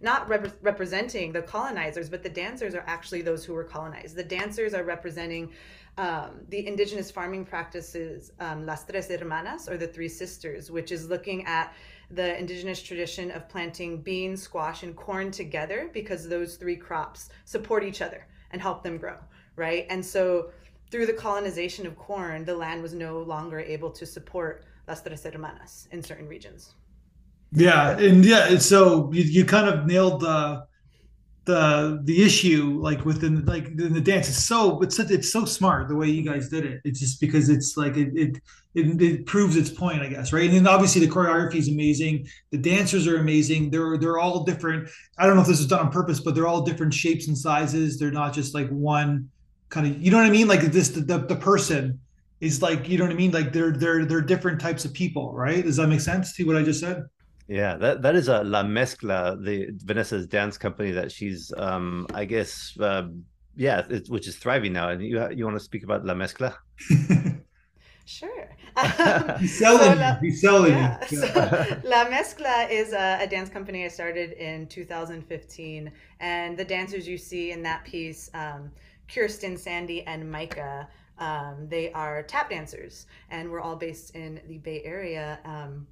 not 0.02 0.28
rep- 0.28 0.58
representing 0.62 1.32
the 1.32 1.42
colonizers, 1.42 2.10
but 2.10 2.22
the 2.24 2.30
dancers 2.30 2.76
are 2.76 2.84
actually 2.88 3.22
those 3.22 3.46
who 3.46 3.54
were 3.54 3.64
colonized. 3.64 4.16
The 4.16 4.24
dancers 4.24 4.74
are 4.74 4.84
representing 4.84 5.52
um, 5.98 6.42
the 6.50 6.66
indigenous 6.68 7.12
farming 7.12 7.46
practices, 7.46 8.32
um, 8.40 8.66
Las 8.66 8.84
Tres 8.86 9.08
Hermanas, 9.10 9.70
or 9.70 9.78
the 9.78 9.88
Three 9.88 10.10
Sisters, 10.10 10.72
which 10.72 10.92
is 10.92 11.08
looking 11.08 11.46
at 11.46 11.74
the 12.10 12.38
indigenous 12.38 12.82
tradition 12.82 13.32
of 13.32 13.48
planting 13.50 14.02
beans, 14.02 14.42
squash, 14.42 14.84
and 14.84 14.96
corn 14.96 15.32
together 15.32 15.90
because 15.94 16.28
those 16.28 16.56
three 16.56 16.76
crops 16.76 17.30
support 17.46 17.84
each 17.84 18.02
other 18.02 18.28
and 18.52 18.62
help 18.62 18.84
them 18.84 18.98
grow, 18.98 19.18
right? 19.56 19.86
And 19.90 20.04
so 20.06 20.52
through 20.92 21.08
the 21.08 21.14
colonization 21.14 21.88
of 21.88 21.98
corn, 21.98 22.46
the 22.46 22.56
land 22.56 22.82
was 22.82 22.94
no 22.94 23.20
longer 23.20 23.60
able 23.60 23.92
to 23.92 24.06
support 24.06 24.64
Las 24.88 25.02
Tres 25.02 25.24
Hermanas 25.24 25.88
in 25.92 26.04
certain 26.04 26.28
regions. 26.28 26.76
Yeah, 27.56 27.98
and 28.00 28.26
yeah, 28.26 28.58
so 28.58 29.12
you, 29.14 29.24
you 29.24 29.46
kind 29.46 29.68
of 29.68 29.86
nailed 29.86 30.22
the 30.22 30.64
the 31.46 32.00
the 32.06 32.24
issue 32.24 32.80
like 32.82 33.06
within 33.06 33.46
like 33.46 33.68
in 33.68 33.94
the 33.94 34.02
dance. 34.02 34.28
It's 34.30 34.44
so 34.44 34.82
it's 34.82 34.98
it's 35.00 35.32
so 35.32 35.46
smart 35.46 35.88
the 35.90 35.96
way 35.96 36.08
you 36.10 36.24
guys 36.24 36.50
did 36.50 36.66
it. 36.66 36.82
It's 36.84 37.00
just 37.00 37.20
because 37.20 37.50
it's 37.50 37.78
like 37.78 37.96
it 37.98 38.10
it, 38.16 38.42
it 38.74 39.02
it 39.02 39.26
proves 39.28 39.56
its 39.58 39.70
point 39.70 40.02
i 40.02 40.08
guess 40.08 40.34
right? 40.34 40.46
And 40.46 40.54
then 40.54 40.68
obviously 40.68 41.06
the 41.06 41.12
choreography 41.12 41.56
is 41.58 41.70
amazing. 41.70 42.26
The 42.52 42.58
dancers 42.58 43.08
are 43.08 43.18
amazing. 43.18 43.70
They're 43.70 43.98
they're 43.98 44.18
all 44.20 44.44
different. 44.44 44.90
I 45.20 45.28
don't 45.28 45.36
know 45.36 45.42
if 45.42 45.48
this 45.48 45.60
is 45.60 45.68
done 45.68 45.82
on 45.82 45.92
purpose 45.92 46.20
but 46.22 46.34
they're 46.34 46.48
all 46.48 46.62
different 46.64 46.94
shapes 46.94 47.28
and 47.28 47.38
sizes. 47.38 48.00
They're 48.00 48.12
not 48.12 48.34
just 48.34 48.56
like 48.56 48.70
one 48.70 49.30
kind 49.70 49.86
of 49.88 50.02
you 50.02 50.10
know 50.12 50.18
what 50.18 50.26
i 50.26 50.32
mean? 50.32 50.48
Like 50.48 50.62
this 50.62 50.90
the, 50.90 51.02
the, 51.02 51.20
the 51.20 51.36
person 51.36 52.00
is 52.40 52.62
like 52.62 52.90
you 52.90 52.98
know 52.98 53.04
what 53.04 53.14
i 53.14 53.18
mean? 53.18 53.32
Like 53.32 53.54
they're 53.54 53.72
they're 53.72 54.06
they're 54.06 54.22
different 54.22 54.60
types 54.60 54.86
of 54.86 54.94
people 54.94 55.34
right? 55.36 55.64
Does 55.64 55.76
that 55.76 55.88
make 55.88 56.02
sense 56.02 56.34
to 56.38 56.46
what 56.46 56.56
i 56.56 56.64
just 56.64 56.80
said 56.80 57.04
yeah, 57.48 57.76
that 57.78 58.02
that 58.02 58.16
is 58.16 58.28
a 58.28 58.44
La 58.44 58.64
Mezcla, 58.64 59.38
the 59.44 59.70
Vanessa's 59.84 60.28
dance 60.28 60.58
company 60.58 60.92
that 60.92 61.12
she's, 61.12 61.52
um, 61.58 62.08
I 62.14 62.26
guess, 62.26 62.78
uh, 62.80 63.08
yeah, 63.56 63.86
it, 63.90 64.08
which 64.10 64.28
is 64.28 64.38
thriving 64.38 64.74
now. 64.74 64.90
And 64.90 65.02
you 65.02 65.30
you 65.32 65.46
want 65.46 65.58
to 65.58 65.64
speak 65.64 65.84
about 65.84 66.06
La 66.06 66.14
Mezcla? 66.14 66.56
sure. 68.06 68.50
He's 69.40 69.60
selling. 69.60 69.94
So 69.94 69.96
La, 69.96 70.16
He's 70.16 70.42
selling. 70.42 70.74
Yeah, 70.74 71.06
so 71.06 71.82
La 71.84 72.06
Mezcla 72.06 72.70
is 72.72 72.94
a, 72.94 73.20
a, 73.22 73.28
dance 73.28 73.50
company 73.50 73.86
I 73.86 73.90
started 73.90 74.32
in 74.32 74.66
2015, 74.68 75.92
and 76.20 76.58
the 76.58 76.66
dancers 76.66 77.08
you 77.08 77.18
see 77.18 77.52
in 77.52 77.62
that 77.64 77.84
piece, 77.84 78.32
um, 78.34 78.72
Kirsten, 79.14 79.58
Sandy, 79.58 80.04
and 80.04 80.30
Micah. 80.32 80.88
Um, 81.20 81.68
they 81.70 81.92
are 81.92 82.24
tap 82.24 82.50
dancers, 82.50 83.06
and 83.30 83.52
we're 83.52 83.62
all 83.62 83.76
based 83.76 84.16
in 84.16 84.42
the 84.48 84.58
Bay 84.58 84.82
Area. 84.84 85.40
Um, 85.46 85.86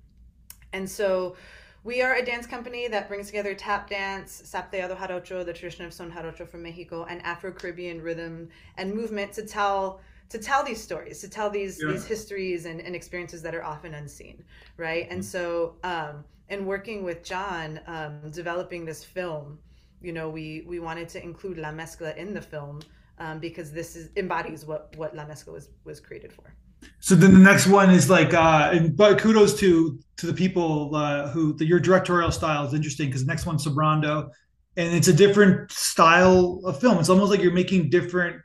and 0.73 0.89
so 0.89 1.35
we 1.83 2.01
are 2.01 2.15
a 2.15 2.23
dance 2.23 2.45
company 2.45 2.87
that 2.87 3.07
brings 3.07 3.27
together 3.27 3.55
tap 3.55 3.89
dance, 3.89 4.43
zapateado 4.45 4.95
jarocho, 4.95 5.43
the 5.43 5.53
tradition 5.53 5.85
of 5.85 5.93
son 5.93 6.11
jarocho 6.11 6.47
from 6.47 6.61
Mexico, 6.63 7.05
and 7.05 7.21
Afro-Caribbean 7.23 8.01
rhythm 8.01 8.49
and 8.77 8.93
movement 8.93 9.33
to 9.33 9.45
tell 9.45 10.01
to 10.29 10.37
tell 10.37 10.63
these 10.63 10.81
stories, 10.81 11.19
to 11.19 11.29
tell 11.29 11.49
these 11.49 11.81
yeah. 11.81 11.91
these 11.91 12.05
histories 12.05 12.65
and, 12.65 12.79
and 12.79 12.95
experiences 12.95 13.41
that 13.41 13.55
are 13.55 13.63
often 13.63 13.95
unseen, 13.95 14.43
right? 14.77 15.05
Mm-hmm. 15.05 15.13
And 15.13 15.25
so, 15.25 15.75
um, 15.83 16.23
in 16.49 16.65
working 16.65 17.03
with 17.03 17.23
John, 17.23 17.79
um, 17.87 18.29
developing 18.31 18.85
this 18.85 19.03
film, 19.03 19.57
you 20.01 20.13
know, 20.13 20.29
we 20.29 20.63
we 20.67 20.79
wanted 20.79 21.09
to 21.09 21.23
include 21.23 21.57
La 21.57 21.71
Mezcla 21.71 22.15
in 22.15 22.33
the 22.33 22.41
film 22.41 22.81
um, 23.17 23.39
because 23.39 23.71
this 23.71 23.95
is 23.95 24.11
embodies 24.17 24.65
what 24.65 24.95
what 24.97 25.15
La 25.15 25.25
Mezcla 25.25 25.53
was 25.53 25.69
was 25.83 25.99
created 25.99 26.31
for 26.31 26.53
so 26.99 27.15
then 27.15 27.33
the 27.33 27.39
next 27.39 27.67
one 27.67 27.89
is 27.89 28.09
like 28.09 28.33
uh 28.33 28.69
and 28.73 28.95
but 28.95 29.19
kudos 29.19 29.57
to 29.59 29.99
to 30.17 30.25
the 30.25 30.33
people 30.33 30.95
uh 30.95 31.29
who 31.29 31.53
the, 31.53 31.65
your 31.65 31.79
directorial 31.79 32.31
style 32.31 32.65
is 32.65 32.73
interesting 32.73 33.07
because 33.07 33.25
the 33.25 33.27
next 33.27 33.45
one's 33.45 33.65
sobrando. 33.65 34.29
And 34.77 34.95
it's 34.95 35.09
a 35.09 35.13
different 35.13 35.69
style 35.69 36.61
of 36.63 36.79
film. 36.79 36.97
It's 36.99 37.09
almost 37.09 37.29
like 37.29 37.41
you're 37.41 37.51
making 37.51 37.89
different 37.89 38.41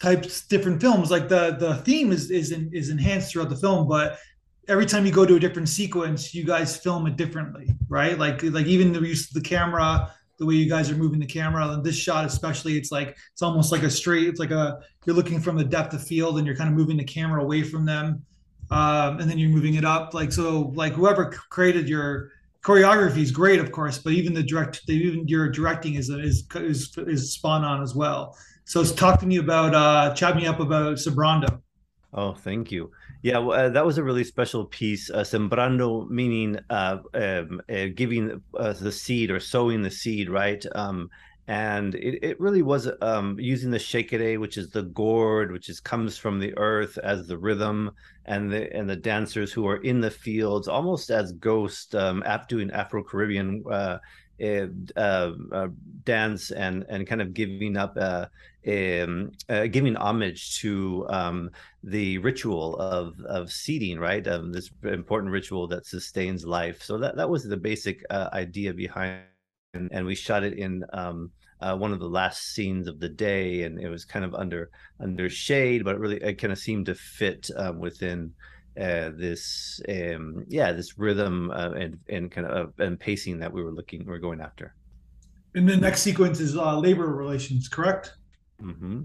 types 0.00 0.46
different 0.46 0.80
films. 0.80 1.10
Like 1.10 1.28
the 1.28 1.56
the 1.58 1.76
theme 1.76 2.12
is 2.12 2.30
is 2.30 2.50
in, 2.50 2.70
is 2.72 2.88
enhanced 2.90 3.32
throughout 3.32 3.50
the 3.50 3.56
film 3.56 3.88
but 3.88 4.18
every 4.68 4.86
time 4.86 5.04
you 5.04 5.12
go 5.12 5.26
to 5.26 5.34
a 5.34 5.40
different 5.40 5.68
sequence 5.68 6.32
you 6.32 6.44
guys 6.44 6.76
film 6.76 7.06
it 7.06 7.16
differently 7.16 7.68
right? 7.88 8.18
Like 8.18 8.42
like 8.42 8.66
even 8.66 8.92
the 8.92 9.00
use 9.00 9.28
of 9.28 9.34
the 9.34 9.48
camera 9.48 10.10
the 10.42 10.46
way 10.46 10.54
you 10.54 10.68
guys 10.68 10.90
are 10.90 10.96
moving 10.96 11.20
the 11.20 11.26
camera. 11.26 11.68
And 11.68 11.84
this 11.84 11.94
shot 11.94 12.24
especially 12.24 12.76
it's 12.76 12.90
like 12.90 13.16
it's 13.32 13.42
almost 13.42 13.70
like 13.70 13.84
a 13.84 13.90
straight 13.90 14.26
it's 14.26 14.40
like 14.40 14.50
a 14.50 14.80
you're 15.06 15.14
looking 15.14 15.40
from 15.40 15.56
the 15.56 15.64
depth 15.64 15.94
of 15.94 16.02
field 16.02 16.36
and 16.38 16.46
you're 16.46 16.56
kind 16.56 16.68
of 16.68 16.76
moving 16.76 16.96
the 16.96 17.04
camera 17.04 17.40
away 17.40 17.62
from 17.62 17.86
them. 17.86 18.24
Um, 18.72 19.20
and 19.20 19.30
then 19.30 19.38
you're 19.38 19.50
moving 19.50 19.74
it 19.74 19.84
up. 19.84 20.14
Like 20.14 20.32
so 20.32 20.72
like 20.74 20.94
whoever 20.94 21.30
created 21.30 21.88
your 21.88 22.32
choreography 22.62 23.18
is 23.18 23.30
great 23.30 23.58
of 23.58 23.72
course 23.72 23.98
but 23.98 24.12
even 24.12 24.32
the 24.32 24.42
direct 24.42 24.86
the, 24.86 24.94
even 24.94 25.26
your 25.26 25.48
directing 25.48 25.94
is 25.94 26.10
is 26.10 26.44
is, 26.56 26.92
is 26.98 27.32
spawn 27.32 27.64
on 27.64 27.80
as 27.80 27.94
well. 27.94 28.36
So 28.64 28.82
talk 28.84 29.20
to 29.20 29.26
me 29.26 29.36
about 29.36 29.76
uh 29.76 30.12
chat 30.14 30.34
me 30.34 30.48
up 30.48 30.58
about 30.58 30.96
sobrando 30.96 31.62
Oh, 32.14 32.34
thank 32.34 32.70
you. 32.70 32.90
Yeah, 33.22 33.38
well, 33.38 33.58
uh, 33.58 33.68
that 33.70 33.86
was 33.86 33.96
a 33.96 34.02
really 34.04 34.24
special 34.24 34.66
piece. 34.66 35.08
Uh, 35.08 35.22
sembrando 35.24 36.08
meaning 36.10 36.58
uh, 36.68 36.98
um, 37.14 37.62
uh, 37.70 37.86
giving 37.94 38.42
uh, 38.54 38.72
the 38.74 38.92
seed 38.92 39.30
or 39.30 39.40
sowing 39.40 39.82
the 39.82 39.90
seed, 39.90 40.28
right? 40.28 40.62
Um, 40.74 41.08
and 41.48 41.94
it, 41.94 42.22
it 42.22 42.40
really 42.40 42.62
was 42.62 42.88
um, 43.00 43.38
using 43.40 43.70
the 43.70 43.78
shekere, 43.78 44.38
which 44.38 44.58
is 44.58 44.70
the 44.70 44.82
gourd, 44.82 45.52
which 45.52 45.70
is 45.70 45.80
comes 45.80 46.18
from 46.18 46.38
the 46.38 46.56
earth 46.58 46.98
as 46.98 47.26
the 47.26 47.38
rhythm, 47.38 47.90
and 48.26 48.52
the 48.52 48.70
and 48.76 48.88
the 48.88 48.96
dancers 48.96 49.50
who 49.52 49.66
are 49.66 49.78
in 49.78 50.00
the 50.00 50.10
fields, 50.10 50.68
almost 50.68 51.10
as 51.10 51.32
ghosts, 51.32 51.94
um, 51.94 52.22
doing 52.46 52.70
Afro 52.72 53.02
Caribbean 53.02 53.64
uh, 53.70 53.98
uh, 54.42 54.66
uh, 55.52 55.68
dance 56.04 56.50
and 56.50 56.84
and 56.88 57.06
kind 57.06 57.22
of 57.22 57.32
giving 57.34 57.76
up 57.76 57.96
uh, 57.96 58.26
um, 58.66 59.32
uh, 59.48 59.66
giving 59.66 59.96
homage 59.96 60.58
to 60.58 61.06
um, 61.08 61.50
the 61.84 62.18
ritual 62.18 62.76
of 62.76 63.18
of 63.20 63.50
seeding, 63.50 63.98
right? 63.98 64.26
Um, 64.26 64.52
this 64.52 64.70
important 64.84 65.32
ritual 65.32 65.66
that 65.68 65.86
sustains 65.86 66.44
life. 66.44 66.82
So 66.82 66.98
that 66.98 67.16
that 67.16 67.28
was 67.28 67.44
the 67.44 67.56
basic 67.56 68.04
uh, 68.10 68.28
idea 68.32 68.72
behind, 68.72 69.22
and, 69.74 69.90
and, 69.92 70.06
we 70.06 70.14
shot 70.14 70.44
it 70.44 70.54
in 70.58 70.84
um, 70.92 71.30
uh, 71.60 71.76
one 71.76 71.92
of 71.92 71.98
the 71.98 72.08
last 72.08 72.54
scenes 72.54 72.86
of 72.88 73.00
the 73.00 73.08
day, 73.08 73.62
and 73.62 73.80
it 73.80 73.88
was 73.88 74.04
kind 74.04 74.24
of 74.24 74.34
under 74.34 74.70
under 75.00 75.28
shade, 75.28 75.84
but 75.84 75.98
really 75.98 76.22
it 76.22 76.34
kind 76.34 76.52
of 76.52 76.58
seemed 76.58 76.86
to 76.86 76.94
fit 76.94 77.48
um, 77.56 77.78
within. 77.78 78.32
Uh, 78.80 79.10
this 79.18 79.82
um, 79.90 80.46
yeah 80.48 80.72
this 80.72 80.96
rhythm 80.96 81.50
uh, 81.50 81.72
and 81.72 81.98
and 82.08 82.32
kind 82.32 82.46
of 82.46 82.72
and 82.78 82.98
pacing 82.98 83.38
that 83.38 83.52
we 83.52 83.62
were 83.62 83.70
looking 83.70 84.00
we 84.00 84.06
we're 84.06 84.18
going 84.18 84.40
after 84.40 84.74
and 85.54 85.68
the 85.68 85.76
next 85.76 86.00
sequence 86.00 86.40
is 86.40 86.56
uh, 86.56 86.78
labor 86.78 87.14
relations 87.14 87.68
correct 87.68 88.14
Mm-hmm. 88.62 89.02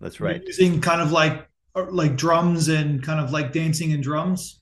That's 0.00 0.20
right. 0.20 0.36
You're 0.36 0.46
using 0.46 0.80
kind 0.80 1.00
of 1.00 1.12
like 1.12 1.48
like 1.74 2.16
drums 2.16 2.68
and 2.68 3.02
kind 3.02 3.20
of 3.20 3.32
like 3.32 3.52
dancing 3.52 3.92
and 3.92 4.02
drums. 4.02 4.60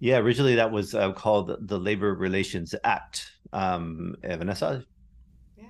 Yeah, 0.00 0.18
originally 0.18 0.54
that 0.56 0.70
was 0.70 0.94
uh, 0.94 1.12
called 1.12 1.68
the 1.68 1.78
Labor 1.78 2.14
Relations 2.14 2.74
Act. 2.84 3.32
Um, 3.52 4.16
Vanessa. 4.22 4.84
Yeah. 5.56 5.64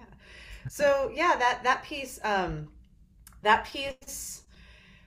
So 0.69 1.11
yeah, 1.15 1.37
that 1.39 1.63
that 1.65 1.83
piece 1.83 2.21
um, 2.23 2.69
that 3.43 3.65
piece 3.65 4.43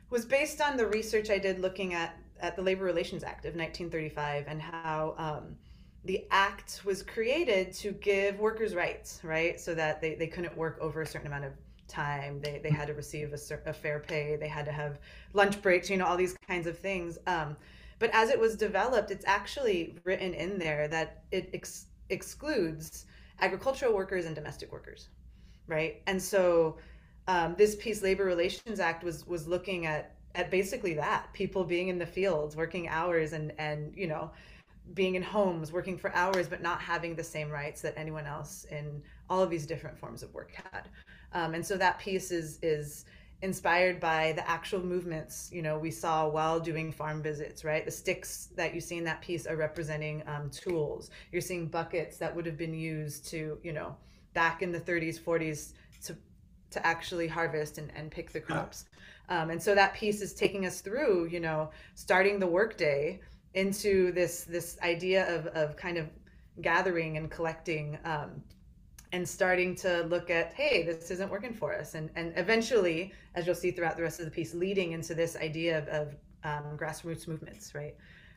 was 0.10 0.26
based 0.26 0.62
on 0.62 0.78
the 0.78 0.86
research 0.88 1.30
I 1.30 1.38
did 1.38 1.60
looking 1.60 1.94
at 1.94 2.18
at 2.40 2.56
the 2.56 2.62
Labor 2.62 2.84
Relations 2.84 3.24
Act 3.24 3.46
of 3.46 3.56
1935 3.56 4.46
and 4.48 4.62
how 4.62 5.16
um, 5.18 5.56
the 6.04 6.26
act 6.30 6.82
was 6.84 7.02
created 7.02 7.74
to 7.76 7.92
give 7.94 8.38
workers 8.40 8.76
rights, 8.76 9.22
right? 9.24 9.60
So 9.60 9.74
that 9.76 10.02
they, 10.02 10.16
they 10.16 10.28
couldn't 10.28 10.56
work 10.58 10.78
over 10.82 11.02
a 11.02 11.06
certain 11.06 11.28
amount 11.28 11.46
of 11.46 11.54
time. 11.94 12.42
They, 12.42 12.60
they 12.64 12.70
had 12.70 12.88
to 12.88 12.94
receive 12.94 13.34
a, 13.34 13.70
a, 13.70 13.74
fair 13.74 14.00
pay. 14.00 14.36
They 14.36 14.48
had 14.48 14.66
to 14.66 14.72
have 14.72 15.00
lunch 15.34 15.62
breaks, 15.62 15.90
you 15.90 15.98
know, 15.98 16.06
all 16.06 16.18
these 16.18 16.36
kinds 16.48 16.68
of 16.68 16.78
things. 16.78 17.18
Um, 17.28 17.56
but 18.00 18.10
as 18.14 18.30
it 18.30 18.40
was 18.40 18.56
developed, 18.56 19.12
it's 19.12 19.26
actually 19.26 19.96
written 20.04 20.34
in 20.34 20.58
there 20.58 20.88
that 20.90 21.24
it 21.32 21.50
ex- 21.54 21.86
excludes 22.10 23.06
agricultural 23.40 23.94
workers 23.94 24.26
and 24.26 24.36
domestic 24.36 24.72
workers, 24.72 25.10
right? 25.68 26.02
And 26.08 26.22
so 26.22 26.78
um, 27.28 27.56
this 27.58 27.76
piece 27.76 28.02
Labor 28.02 28.26
Relations 28.26 28.80
Act 28.80 29.04
was 29.04 29.26
was 29.28 29.48
looking 29.48 29.86
at 29.86 30.16
at 30.36 30.50
basically 30.50 30.94
that 30.96 31.32
people 31.34 31.64
being 31.64 31.88
in 31.90 32.00
the 32.00 32.06
fields, 32.06 32.56
working 32.56 32.88
hours, 32.88 33.34
and 33.34 33.54
and 33.58 33.94
you 33.96 34.08
know 34.08 34.32
being 34.94 35.16
in 35.16 35.24
homes, 35.24 35.72
working 35.72 35.98
for 35.98 36.14
hours, 36.14 36.48
but 36.48 36.62
not 36.62 36.82
having 36.82 37.16
the 37.16 37.24
same 37.24 37.50
rights 37.50 37.82
that 37.82 37.94
anyone 37.96 38.26
else 38.26 38.66
in 38.66 39.02
all 39.30 39.42
of 39.42 39.50
these 39.50 39.66
different 39.66 39.98
forms 39.98 40.24
of 40.24 40.34
work 40.34 40.52
had. 40.52 40.90
Um, 41.34 41.54
and 41.54 41.66
so 41.66 41.78
that 41.78 42.00
piece 42.00 42.32
is 42.32 42.60
is 42.62 43.06
inspired 43.42 44.00
by 44.00 44.32
the 44.38 44.50
actual 44.50 44.80
movements 44.80 45.50
you 45.52 45.62
know 45.62 45.78
we 45.78 45.92
saw 45.92 46.30
while 46.30 46.60
doing 46.60 46.92
farm 46.92 47.22
visits 47.22 47.66
right? 47.66 47.84
The 47.84 47.92
sticks 47.92 48.50
that 48.56 48.74
you 48.74 48.80
see 48.80 48.98
in 48.98 49.04
that 49.04 49.22
piece 49.22 49.46
are 49.46 49.58
representing 49.58 50.24
um, 50.28 50.50
tools. 50.50 51.10
You're 51.32 51.42
seeing 51.42 51.68
buckets 51.68 52.18
that 52.18 52.34
would 52.34 52.46
have 52.46 52.58
been 52.58 52.74
used 52.74 53.28
to 53.28 53.58
you 53.64 53.74
know 53.74 53.96
back 54.34 54.62
in 54.62 54.72
the 54.72 54.80
30s 54.80 55.20
40s 55.20 55.74
to 56.06 56.16
to 56.72 56.86
actually 56.86 57.28
harvest 57.28 57.78
and, 57.78 57.92
and 57.96 58.10
pick 58.10 58.32
the 58.32 58.40
crops. 58.40 58.86
Um, 59.30 59.52
and 59.52 59.62
so 59.62 59.76
that 59.76 59.94
piece 59.94 60.22
is 60.22 60.34
taking 60.34 60.66
us 60.66 60.82
through 60.82 61.28
you 61.28 61.40
know 61.40 61.72
starting 61.96 62.40
the 62.40 62.48
workday 62.48 63.20
into 63.54 64.12
this 64.14 64.44
this 64.46 64.78
idea 64.82 65.36
of, 65.36 65.48
of 65.48 65.76
kind 65.76 65.98
of 65.98 66.08
gathering 66.62 67.18
and 67.18 67.30
collecting 67.30 67.98
um, 68.06 68.44
and 69.14 69.28
starting 69.28 69.76
to 69.76 70.04
look 70.04 70.30
at 70.30 70.54
hey 70.54 70.84
this 70.84 71.10
isn't 71.12 71.30
working 71.30 71.54
for 71.54 71.74
us 71.74 71.96
and 71.96 72.10
and 72.16 72.34
eventually 72.36 73.14
as 73.36 73.46
you'll 73.46 73.56
see 73.56 73.72
throughout 73.72 73.96
the 73.96 74.04
rest 74.04 74.20
of 74.20 74.26
the 74.26 74.32
piece 74.32 74.54
leading 74.54 74.92
into 74.92 75.14
this 75.14 75.38
idea 75.38 75.78
of, 75.78 75.88
of 75.88 76.16
um, 76.44 76.78
grassroots 76.78 77.28
movements 77.28 77.74
right 77.74 77.96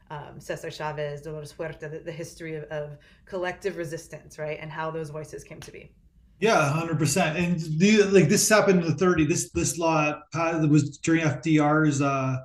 um, 0.08 0.38
Cesar 0.38 0.70
Chavez, 0.70 1.22
Dolores 1.22 1.52
Huerta, 1.52 1.88
the, 1.88 1.98
the 1.98 2.12
history 2.12 2.54
of, 2.54 2.62
of, 2.64 2.96
collective 3.24 3.76
resistance, 3.76 4.38
right, 4.38 4.56
and 4.60 4.70
how 4.70 4.88
those 4.88 5.10
voices 5.10 5.42
came 5.42 5.58
to 5.58 5.72
be. 5.72 5.90
Yeah, 6.38 6.70
hundred 6.70 6.98
percent. 6.98 7.36
And 7.38 7.58
the, 7.80 8.04
like 8.04 8.28
this 8.28 8.48
happened 8.48 8.84
in 8.84 8.90
the 8.90 8.94
30. 8.94 9.24
This 9.24 9.50
this 9.50 9.78
law 9.78 10.20
uh, 10.34 10.66
was 10.70 10.98
during 10.98 11.22
FDR's 11.22 12.02
uh, 12.02 12.36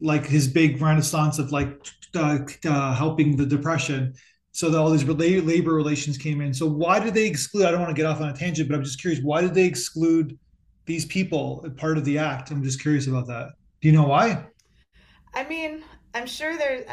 like 0.00 0.26
his 0.26 0.48
big 0.48 0.80
renaissance 0.80 1.38
of 1.38 1.52
like 1.52 1.88
uh, 2.14 2.38
uh, 2.64 2.94
helping 2.94 3.36
the 3.36 3.46
depression 3.46 4.14
so 4.56 4.70
that 4.70 4.78
all 4.78 4.88
these 4.88 5.04
labor 5.04 5.74
relations 5.74 6.16
came 6.16 6.40
in. 6.40 6.54
So 6.54 6.66
why 6.66 6.98
did 6.98 7.12
they 7.12 7.26
exclude? 7.26 7.66
I 7.66 7.70
don't 7.70 7.80
want 7.80 7.94
to 7.94 8.02
get 8.02 8.06
off 8.06 8.22
on 8.22 8.30
a 8.30 8.32
tangent, 8.32 8.70
but 8.70 8.74
I'm 8.74 8.82
just 8.82 8.98
curious. 8.98 9.22
Why 9.22 9.42
did 9.42 9.52
they 9.52 9.66
exclude 9.66 10.38
these 10.86 11.04
people 11.04 11.62
part 11.76 11.98
of 11.98 12.06
the 12.06 12.16
act? 12.16 12.50
I'm 12.50 12.62
just 12.62 12.80
curious 12.80 13.06
about 13.06 13.26
that. 13.26 13.50
Do 13.82 13.88
you 13.88 13.92
know 13.92 14.06
why? 14.08 14.46
I 15.34 15.44
mean, 15.44 15.84
I'm 16.14 16.26
sure 16.26 16.56
there, 16.56 16.86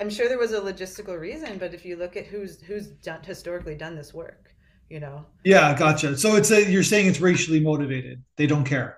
I'm 0.00 0.08
sure 0.08 0.26
there 0.26 0.38
was 0.38 0.52
a 0.52 0.60
logistical 0.60 1.20
reason, 1.20 1.58
but 1.58 1.74
if 1.74 1.84
you 1.84 1.96
look 1.96 2.16
at 2.16 2.24
who's 2.24 2.62
who's 2.62 2.86
done 2.86 3.22
historically 3.22 3.74
done 3.74 3.94
this 3.94 4.14
work, 4.14 4.54
you 4.88 4.98
know. 4.98 5.26
Yeah, 5.44 5.76
gotcha. 5.76 6.16
So 6.16 6.36
it's 6.36 6.50
a 6.50 6.64
you're 6.64 6.82
saying 6.82 7.08
it's 7.08 7.20
racially 7.20 7.60
motivated. 7.60 8.22
They 8.36 8.46
don't 8.46 8.64
care 8.64 8.96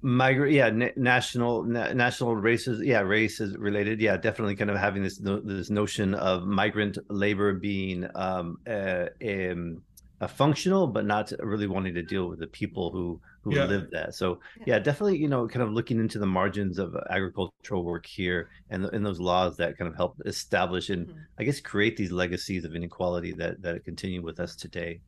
migrant 0.00 0.52
yeah 0.52 0.70
na- 0.70 0.90
national 0.96 1.64
na- 1.64 1.92
national 1.92 2.36
races 2.36 2.80
yeah 2.84 3.00
race 3.00 3.40
is 3.40 3.56
related 3.56 4.00
yeah 4.00 4.16
definitely 4.16 4.54
kind 4.54 4.70
of 4.70 4.76
having 4.76 5.02
this 5.02 5.20
no- 5.20 5.40
this 5.40 5.70
notion 5.70 6.14
of 6.14 6.46
migrant 6.46 6.98
labor 7.08 7.52
being 7.54 8.06
um 8.14 8.58
uh, 8.68 9.06
um, 9.26 9.82
a 10.20 10.28
functional 10.28 10.86
but 10.86 11.04
not 11.04 11.32
really 11.40 11.66
wanting 11.66 11.94
to 11.94 12.02
deal 12.02 12.28
with 12.28 12.38
the 12.38 12.46
people 12.46 12.90
who 12.90 13.20
who 13.42 13.54
yeah. 13.54 13.64
live 13.64 13.88
there 13.90 14.10
so 14.12 14.38
yeah. 14.58 14.74
yeah. 14.74 14.78
definitely 14.78 15.16
you 15.16 15.28
know 15.28 15.48
kind 15.48 15.62
of 15.62 15.72
looking 15.72 15.98
into 15.98 16.18
the 16.18 16.26
margins 16.26 16.78
of 16.78 16.96
agricultural 17.10 17.84
work 17.84 18.06
here 18.06 18.48
and 18.70 18.84
in 18.92 19.02
those 19.02 19.20
laws 19.20 19.56
that 19.56 19.76
kind 19.76 19.90
of 19.90 19.96
help 19.96 20.16
establish 20.26 20.90
and 20.90 21.08
mm-hmm. 21.08 21.18
i 21.40 21.44
guess 21.44 21.60
create 21.60 21.96
these 21.96 22.12
legacies 22.12 22.64
of 22.64 22.76
inequality 22.76 23.32
that 23.32 23.60
that 23.62 23.84
continue 23.84 24.22
with 24.22 24.38
us 24.38 24.54
today 24.54 25.00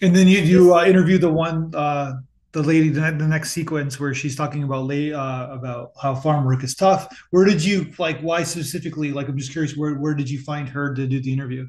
and 0.00 0.16
then 0.16 0.26
you 0.28 0.38
you 0.38 0.74
uh, 0.74 0.84
interview 0.84 1.18
the 1.18 1.30
one 1.30 1.70
uh 1.74 2.14
the 2.54 2.62
lady 2.62 2.88
the, 2.88 3.10
next 3.10 3.50
sequence 3.50 3.98
where 3.98 4.14
she's 4.14 4.36
talking 4.36 4.62
about 4.62 4.84
lay 4.84 5.12
uh, 5.12 5.48
about 5.48 5.90
how 6.00 6.14
farm 6.14 6.44
work 6.44 6.62
is 6.62 6.74
tough 6.74 7.08
where 7.30 7.44
did 7.44 7.62
you 7.62 7.92
like 7.98 8.18
why 8.20 8.42
specifically 8.44 9.12
like 9.12 9.28
i'm 9.28 9.36
just 9.36 9.52
curious 9.52 9.76
where 9.76 9.94
where 9.96 10.14
did 10.14 10.30
you 10.30 10.38
find 10.38 10.68
her 10.68 10.94
to 10.94 11.06
do 11.06 11.20
the 11.20 11.32
interview 11.32 11.68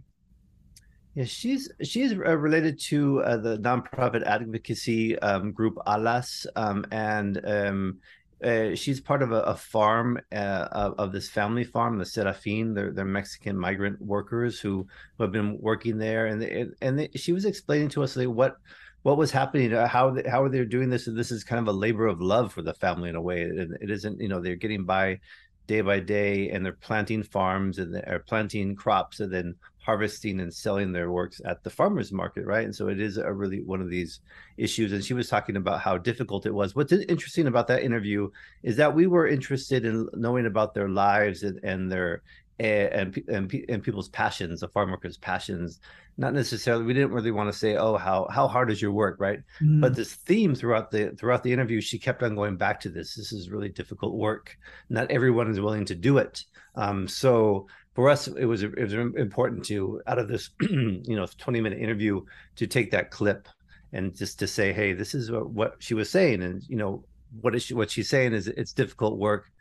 yeah, 1.15 1.23
she's 1.23 1.71
she's 1.81 2.11
uh, 2.11 2.37
related 2.37 2.77
to 2.91 3.21
uh, 3.23 3.37
the 3.37 3.57
nonprofit 3.59 4.23
advocacy 4.25 5.17
um, 5.19 5.53
group 5.53 5.77
Alas, 5.87 6.45
um, 6.57 6.85
and 6.91 7.39
um, 7.45 7.99
uh, 8.43 8.75
she's 8.75 8.99
part 8.99 9.23
of 9.23 9.31
a, 9.31 9.39
a 9.43 9.55
farm 9.55 10.19
uh, 10.33 10.67
of, 10.73 10.93
of, 10.97 11.11
this 11.13 11.29
family 11.29 11.63
farm, 11.63 11.97
the 11.97 12.03
Serafin. 12.03 12.75
They're, 12.75 12.91
they're 12.91 13.05
Mexican 13.05 13.57
migrant 13.57 14.01
workers 14.01 14.59
who, 14.59 14.85
who 15.17 15.23
have 15.23 15.31
been 15.31 15.57
working 15.61 15.97
there, 15.97 16.25
and 16.25 16.41
they, 16.41 16.65
and 16.81 16.99
they, 16.99 17.09
she 17.15 17.31
was 17.31 17.45
explaining 17.45 17.87
to 17.89 18.03
us 18.03 18.17
like, 18.17 18.27
what 18.27 18.57
what 19.05 19.17
was 19.17 19.29
happening 19.29 19.71
uh, 19.71 19.87
how 19.87 20.17
how 20.27 20.41
are 20.41 20.49
they 20.49 20.65
doing 20.65 20.89
this 20.89 21.05
and 21.05 21.15
this 21.15 21.29
is 21.29 21.43
kind 21.43 21.59
of 21.59 21.67
a 21.67 21.77
labor 21.77 22.07
of 22.07 22.21
love 22.21 22.51
for 22.51 22.63
the 22.63 22.73
family 22.73 23.07
in 23.07 23.15
a 23.15 23.21
way 23.21 23.43
it, 23.43 23.69
it 23.79 23.91
isn't 23.91 24.19
you 24.19 24.27
know 24.27 24.41
they're 24.41 24.55
getting 24.55 24.83
by 24.83 25.19
day 25.67 25.81
by 25.81 25.99
day 25.99 26.49
and 26.49 26.65
they're 26.65 26.73
planting 26.73 27.21
farms 27.21 27.77
and 27.77 27.93
they're 27.93 28.23
planting 28.27 28.75
crops 28.75 29.19
and 29.19 29.31
then 29.31 29.55
harvesting 29.79 30.39
and 30.39 30.51
selling 30.51 30.91
their 30.91 31.11
works 31.11 31.39
at 31.45 31.63
the 31.63 31.69
farmers 31.69 32.11
market 32.11 32.45
right? 32.45 32.65
And 32.65 32.75
so 32.75 32.87
it 32.87 32.99
is 32.99 33.17
a 33.17 33.31
really 33.31 33.61
one 33.61 33.81
of 33.81 33.89
these 33.89 34.21
issues 34.57 34.91
and 34.91 35.03
she 35.03 35.13
was 35.13 35.29
talking 35.29 35.55
about 35.55 35.81
how 35.81 35.97
difficult 35.97 36.45
it 36.45 36.53
was. 36.53 36.75
What's 36.75 36.91
interesting 36.91 37.47
about 37.47 37.67
that 37.67 37.83
interview 37.83 38.29
is 38.63 38.75
that 38.77 38.93
we 38.93 39.07
were 39.07 39.27
interested 39.27 39.85
in 39.85 40.07
knowing 40.13 40.47
about 40.47 40.73
their 40.73 40.89
lives 40.89 41.43
and, 41.43 41.59
and 41.63 41.91
their 41.91 42.23
and, 42.59 43.23
and 43.27 43.53
and 43.67 43.83
people's 43.83 44.09
passions, 44.09 44.61
the 44.61 44.67
farm 44.67 44.91
workers' 44.91 45.17
passions. 45.17 45.79
Not 46.17 46.33
necessarily. 46.33 46.85
We 46.85 46.93
didn't 46.93 47.11
really 47.11 47.31
want 47.31 47.51
to 47.51 47.57
say, 47.57 47.75
"Oh, 47.75 47.97
how 47.97 48.27
how 48.31 48.47
hard 48.47 48.71
is 48.71 48.81
your 48.81 48.93
work?" 48.93 49.17
Right? 49.19 49.39
Mm. 49.61 49.81
But 49.81 49.95
this 49.95 50.13
theme 50.13 50.55
throughout 50.55 50.89
the 50.89 51.13
throughout 51.19 51.43
the 51.43 51.51
interview, 51.51 51.81
she 51.81 51.99
kept 51.99 52.23
on 52.23 52.35
going 52.35 52.55
back 52.55 52.79
to 52.81 52.89
this. 52.89 53.15
This 53.15 53.33
is 53.33 53.49
really 53.49 53.69
difficult 53.69 54.15
work. 54.15 54.57
Not 54.89 55.11
everyone 55.11 55.51
is 55.51 55.59
willing 55.59 55.85
to 55.85 55.95
do 55.95 56.17
it. 56.17 56.43
Um, 56.75 57.07
so 57.07 57.67
for 57.95 58.09
us, 58.09 58.27
it 58.27 58.45
was 58.45 58.63
it 58.63 58.77
was 58.77 58.93
important 58.93 59.65
to 59.65 60.01
out 60.07 60.19
of 60.19 60.29
this, 60.29 60.49
you 60.61 61.03
know, 61.15 61.25
twenty 61.37 61.59
minute 61.59 61.79
interview 61.79 62.21
to 62.55 62.67
take 62.67 62.91
that 62.91 63.11
clip 63.11 63.49
and 63.91 64.15
just 64.15 64.39
to 64.39 64.47
say, 64.47 64.71
"Hey, 64.71 64.93
this 64.93 65.15
is 65.15 65.31
what, 65.31 65.49
what 65.49 65.75
she 65.79 65.93
was 65.93 66.09
saying," 66.09 66.43
and 66.43 66.63
you 66.69 66.77
know, 66.77 67.03
what 67.41 67.55
is 67.55 67.63
she, 67.63 67.73
what 67.73 67.91
she's 67.91 68.09
saying 68.09 68.33
is 68.33 68.47
it's 68.47 68.73
difficult 68.73 69.17
work, 69.17 69.51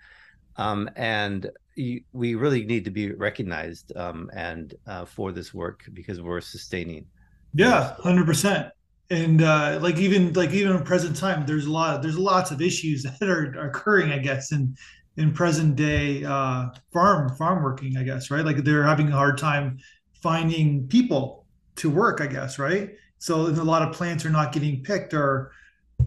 um, 0.57 0.89
and 0.97 1.51
we 1.77 2.35
really 2.35 2.65
need 2.65 2.85
to 2.85 2.91
be 2.91 3.13
recognized 3.13 3.93
um, 3.97 4.31
and 4.35 4.75
uh, 4.87 5.05
for 5.05 5.33
this 5.33 5.53
work 5.53 5.85
because 5.93 6.21
we're 6.21 6.41
sustaining. 6.41 7.07
Yeah, 7.55 7.95
hundred 7.95 8.27
percent. 8.27 8.69
And 9.11 9.43
uh, 9.43 9.79
like 9.83 9.99
even 9.99 10.33
like 10.33 10.51
even 10.53 10.77
in 10.77 10.83
present 10.83 11.17
time, 11.17 11.47
there's 11.47 11.67
a 11.67 11.71
lot 11.71 11.97
of, 11.97 12.03
there's 12.03 12.19
lots 12.19 12.51
of 12.51 12.63
issues 12.63 13.03
that 13.21 13.29
are, 13.29 13.55
are 13.59 13.69
occurring, 13.69 14.13
I 14.13 14.19
guess, 14.19 14.53
in 14.53 14.77
in 15.17 15.33
present 15.33 15.77
day 15.77 16.25
uh, 16.25 16.71
farm 16.93 17.35
farm 17.37 17.63
working, 17.63 17.97
I 17.97 18.03
guess, 18.03 18.31
right? 18.31 18.45
Like 18.45 18.59
they're 18.59 18.85
having 18.85 19.09
a 19.09 19.17
hard 19.17 19.39
time 19.39 19.79
finding 20.23 20.89
people 20.89 21.45
to 21.77 21.91
work, 21.91 22.21
I 22.21 22.27
guess, 22.27 22.59
right? 22.59 22.91
So 23.19 23.47
a 23.47 23.51
lot 23.51 23.83
of 23.83 23.95
plants 23.95 24.25
are 24.25 24.31
not 24.31 24.53
getting 24.53 24.83
picked 24.83 25.15
or 25.15 25.53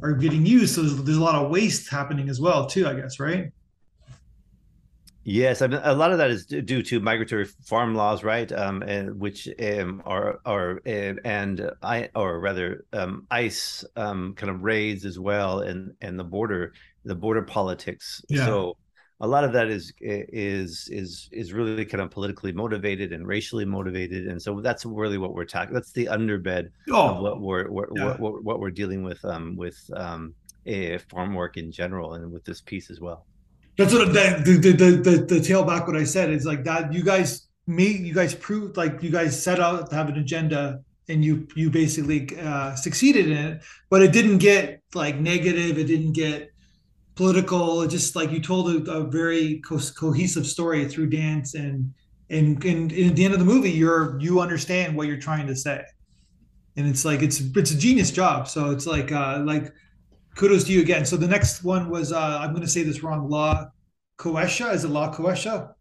are 0.01 0.13
getting 0.13 0.45
used. 0.45 0.75
So 0.75 0.81
there's, 0.81 1.03
there's 1.03 1.17
a 1.17 1.24
lot 1.24 1.36
of 1.36 1.50
waste 1.50 1.89
happening 1.89 2.29
as 2.29 2.39
well, 2.39 2.67
too, 2.67 2.88
I 2.88 2.93
guess, 2.93 3.19
right? 3.19 3.51
Yes, 5.29 5.62
I 5.62 5.67
mean 5.67 5.81
a 5.84 5.93
lot 5.93 6.13
of 6.13 6.19
that 6.19 6.31
is 6.31 6.46
due 6.46 6.81
to 6.84 7.01
migratory 7.01 7.43
farm 7.43 7.96
laws, 7.96 8.24
right? 8.24 8.50
Um, 8.50 8.81
and 8.84 9.19
which 9.19 9.50
um, 9.62 10.01
are 10.05 10.39
are 10.46 10.81
and 10.86 11.69
I 11.84 12.10
or 12.15 12.39
rather 12.39 12.86
um, 12.93 13.27
ICE 13.29 13.84
um, 13.98 14.36
kind 14.36 14.50
of 14.50 14.63
raids 14.63 15.03
as 15.03 15.19
well, 15.19 15.60
and 15.60 15.93
and 16.00 16.17
the 16.17 16.24
border 16.24 16.72
the 17.03 17.13
border 17.13 17.41
politics. 17.41 18.24
Yeah. 18.29 18.46
So 18.46 18.77
a 19.19 19.27
lot 19.27 19.43
of 19.43 19.51
that 19.51 19.67
is 19.67 19.91
is 20.00 20.88
is 20.93 21.27
is 21.34 21.51
really 21.51 21.84
kind 21.84 22.00
of 22.00 22.10
politically 22.10 22.53
motivated 22.53 23.12
and 23.12 23.27
racially 23.27 23.65
motivated, 23.65 24.27
and 24.27 24.41
so 24.41 24.62
that's 24.62 24.86
really 24.86 25.17
what 25.17 25.34
we're 25.34 25.43
talking. 25.43 25.74
That's 25.74 25.91
the 25.91 26.05
underbed 26.05 26.69
oh, 26.89 27.15
of 27.15 27.22
what 27.22 27.41
we're, 27.41 27.69
we're 27.69 27.88
yeah. 27.98 28.05
what, 28.05 28.19
what, 28.22 28.43
what, 28.46 28.60
we're 28.62 28.72
dealing 28.72 29.03
with 29.03 29.25
um, 29.25 29.57
with 29.57 29.77
um, 29.93 30.36
a 30.65 31.00
farm 31.00 31.34
work 31.34 31.57
in 31.57 31.69
general, 31.69 32.13
and 32.13 32.31
with 32.31 32.46
this 32.46 32.62
piece 32.62 32.89
as 32.89 33.01
well. 33.01 33.25
That's 33.77 33.93
what 33.93 34.07
the 34.07 34.41
the, 34.43 34.72
the 34.72 34.91
the 34.91 35.25
the 35.25 35.39
tail 35.39 35.63
back 35.63 35.88
what 35.88 35.96
I 35.96 36.03
said 36.03 36.31
is 36.31 36.46
like 36.46 36.63
that. 36.63 36.91
You 36.91 37.03
guys 37.03 37.48
made 37.67 38.00
you 38.01 38.13
guys 38.13 38.34
proved 38.34 38.77
like 38.77 39.03
you 39.03 39.12
guys 39.12 39.41
set 39.41 39.60
out 39.60 39.89
to 39.89 39.96
have 39.96 40.10
an 40.10 40.17
agenda 40.17 40.81
and 41.10 41.24
you 41.24 41.48
you 41.55 41.69
basically 41.69 42.27
uh, 42.39 42.75
succeeded 42.75 43.27
in 43.29 43.38
it, 43.38 43.62
but 43.89 44.01
it 44.01 44.12
didn't 44.12 44.39
get 44.39 44.81
like 44.93 45.17
negative. 45.17 45.77
It 45.77 45.86
didn't 45.86 46.13
get 46.13 46.51
political. 47.15 47.81
It 47.81 47.89
just 47.89 48.15
like 48.15 48.31
you 48.31 48.41
told 48.41 48.88
a, 48.88 48.91
a 48.91 49.03
very 49.10 49.60
co- 49.60 49.79
cohesive 49.98 50.48
story 50.48 50.88
through 50.88 51.10
dance, 51.10 51.53
and, 51.53 51.93
and 52.29 52.63
and 52.63 52.91
at 52.91 53.15
the 53.15 53.25
end 53.25 53.34
of 53.34 53.39
the 53.39 53.46
movie, 53.46 53.72
you're 53.72 54.19
you 54.19 54.41
understand 54.41 54.96
what 54.96 55.07
you're 55.07 55.17
trying 55.17 55.48
to 55.48 55.55
say, 55.55 55.84
and 56.75 56.88
it's 56.88 57.05
like 57.05 57.22
it's 57.22 57.39
it's 57.39 57.72
a 57.72 57.77
genius 57.77 58.12
job. 58.12 58.48
So 58.48 58.72
it's 58.72 58.88
like 58.88 59.12
uh, 59.12 59.43
like 59.46 59.74
kudos 60.38 60.63
to 60.65 60.72
you 60.72 60.82
again. 60.82 61.06
So 61.06 61.17
the 61.17 61.27
next 61.27 61.63
one 61.63 61.89
was 61.89 62.12
uh, 62.12 62.39
I'm 62.41 62.51
going 62.51 62.67
to 62.70 62.74
say 62.77 62.84
this 62.84 63.03
wrong. 63.03 63.29
La 63.29 63.67
Coesha 64.17 64.74
is 64.74 64.84
it 64.86 64.89
La 64.89 65.13
Coesha? 65.13 65.74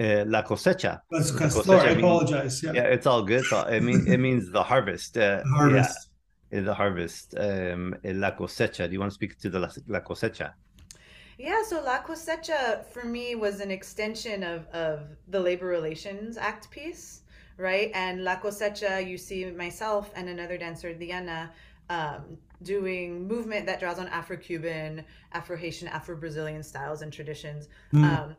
Uh, 0.00 0.24
la 0.26 0.42
cosecha. 0.42 1.00
That's 1.10 1.30
cosecha. 1.30 1.78
I 1.78 1.90
apologize. 1.90 2.62
Yeah. 2.62 2.72
yeah, 2.72 2.84
it's 2.84 3.06
all 3.06 3.22
good. 3.22 3.44
So 3.44 3.60
it 3.62 3.82
means 3.82 4.06
it 4.06 4.18
means 4.18 4.50
the 4.50 4.62
harvest. 4.62 5.16
Uh, 5.16 5.42
harvest. 5.54 5.98
Yeah 5.98 6.08
the 6.60 6.74
harvest, 6.74 7.34
um, 7.38 7.96
la 8.04 8.30
cosecha. 8.30 8.86
Do 8.86 8.92
you 8.92 9.00
want 9.00 9.10
to 9.10 9.14
speak 9.14 9.38
to 9.38 9.48
the 9.48 9.58
la, 9.58 9.68
la 9.88 10.00
cosecha? 10.00 10.52
Yeah, 11.38 11.62
so 11.66 11.82
La 11.82 12.02
Cosecha 12.02 12.84
for 12.84 13.04
me 13.04 13.34
was 13.34 13.60
an 13.60 13.70
extension 13.70 14.42
of, 14.44 14.68
of 14.68 15.00
the 15.28 15.40
Labor 15.40 15.66
Relations 15.66 16.36
Act 16.36 16.70
piece, 16.70 17.22
right? 17.56 17.90
And 17.94 18.22
La 18.22 18.36
Cosecha, 18.36 19.04
you 19.04 19.16
see 19.16 19.50
myself 19.50 20.12
and 20.14 20.28
another 20.28 20.58
dancer, 20.58 20.92
Diana, 20.92 21.50
um, 21.88 22.36
doing 22.62 23.26
movement 23.26 23.66
that 23.66 23.80
draws 23.80 23.98
on 23.98 24.08
Afro 24.08 24.36
Cuban, 24.36 25.04
Afro 25.32 25.56
Haitian, 25.56 25.88
Afro 25.88 26.16
Brazilian 26.16 26.62
styles 26.62 27.02
and 27.02 27.12
traditions. 27.12 27.68
Mm. 27.92 28.04
Um, 28.04 28.36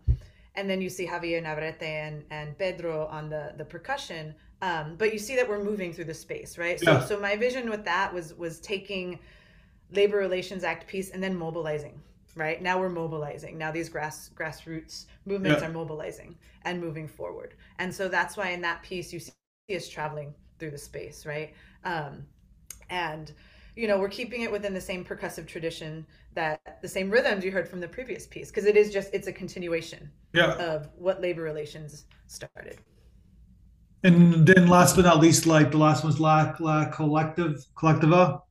and 0.55 0.69
then 0.69 0.81
you 0.81 0.89
see 0.89 1.07
Javier 1.07 1.41
Navarrete 1.41 1.81
and, 1.81 2.23
and 2.29 2.57
Pedro 2.57 3.07
on 3.07 3.29
the, 3.29 3.53
the 3.57 3.65
percussion. 3.65 4.35
Um, 4.61 4.95
but 4.97 5.11
you 5.11 5.19
see 5.19 5.35
that 5.35 5.47
we're 5.47 5.63
moving 5.63 5.91
through 5.91 6.05
the 6.05 6.13
space, 6.13 6.57
right? 6.57 6.79
So, 6.79 6.91
yeah. 6.91 7.05
so 7.05 7.19
my 7.19 7.35
vision 7.35 7.69
with 7.69 7.83
that 7.85 8.13
was 8.13 8.33
was 8.35 8.59
taking 8.61 9.19
Labor 9.91 10.17
Relations 10.17 10.63
Act 10.63 10.87
piece 10.87 11.11
and 11.11 11.21
then 11.21 11.35
mobilizing. 11.35 11.99
Right 12.35 12.61
now 12.61 12.79
we're 12.79 12.89
mobilizing. 12.89 13.57
Now 13.57 13.71
these 13.71 13.89
grass 13.89 14.31
grassroots 14.33 15.05
movements 15.25 15.61
yeah. 15.61 15.69
are 15.69 15.71
mobilizing 15.71 16.35
and 16.63 16.79
moving 16.81 17.07
forward. 17.07 17.55
And 17.77 17.93
so 17.93 18.07
that's 18.07 18.37
why 18.37 18.49
in 18.49 18.61
that 18.61 18.81
piece 18.81 19.11
you 19.11 19.19
see 19.19 19.33
us 19.69 19.87
traveling 19.87 20.33
through 20.59 20.71
the 20.71 20.77
space, 20.77 21.25
right? 21.25 21.53
Um, 21.83 22.25
and 22.89 23.33
you 23.75 23.87
know 23.87 23.97
we're 23.97 24.09
keeping 24.09 24.41
it 24.41 24.51
within 24.51 24.73
the 24.73 24.81
same 24.81 25.03
percussive 25.03 25.47
tradition 25.47 26.05
that 26.33 26.79
the 26.81 26.87
same 26.87 27.09
rhythms 27.09 27.43
you 27.43 27.51
heard 27.51 27.67
from 27.67 27.79
the 27.79 27.87
previous 27.87 28.27
piece 28.27 28.49
because 28.49 28.65
it 28.65 28.77
is 28.77 28.91
just 28.91 29.13
it's 29.13 29.27
a 29.27 29.33
continuation 29.33 30.09
yeah. 30.33 30.53
of 30.55 30.89
what 30.97 31.21
labor 31.21 31.41
relations 31.41 32.05
started 32.27 32.79
and 34.03 34.45
then 34.45 34.67
last 34.67 34.97
but 34.97 35.05
not 35.05 35.21
least, 35.21 35.45
like 35.45 35.71
the 35.71 35.77
last 35.77 36.03
one's 36.03 36.19
La, 36.19 36.53
La 36.59 36.85
Collective, 36.85 37.65
Collectiva. 37.75 38.41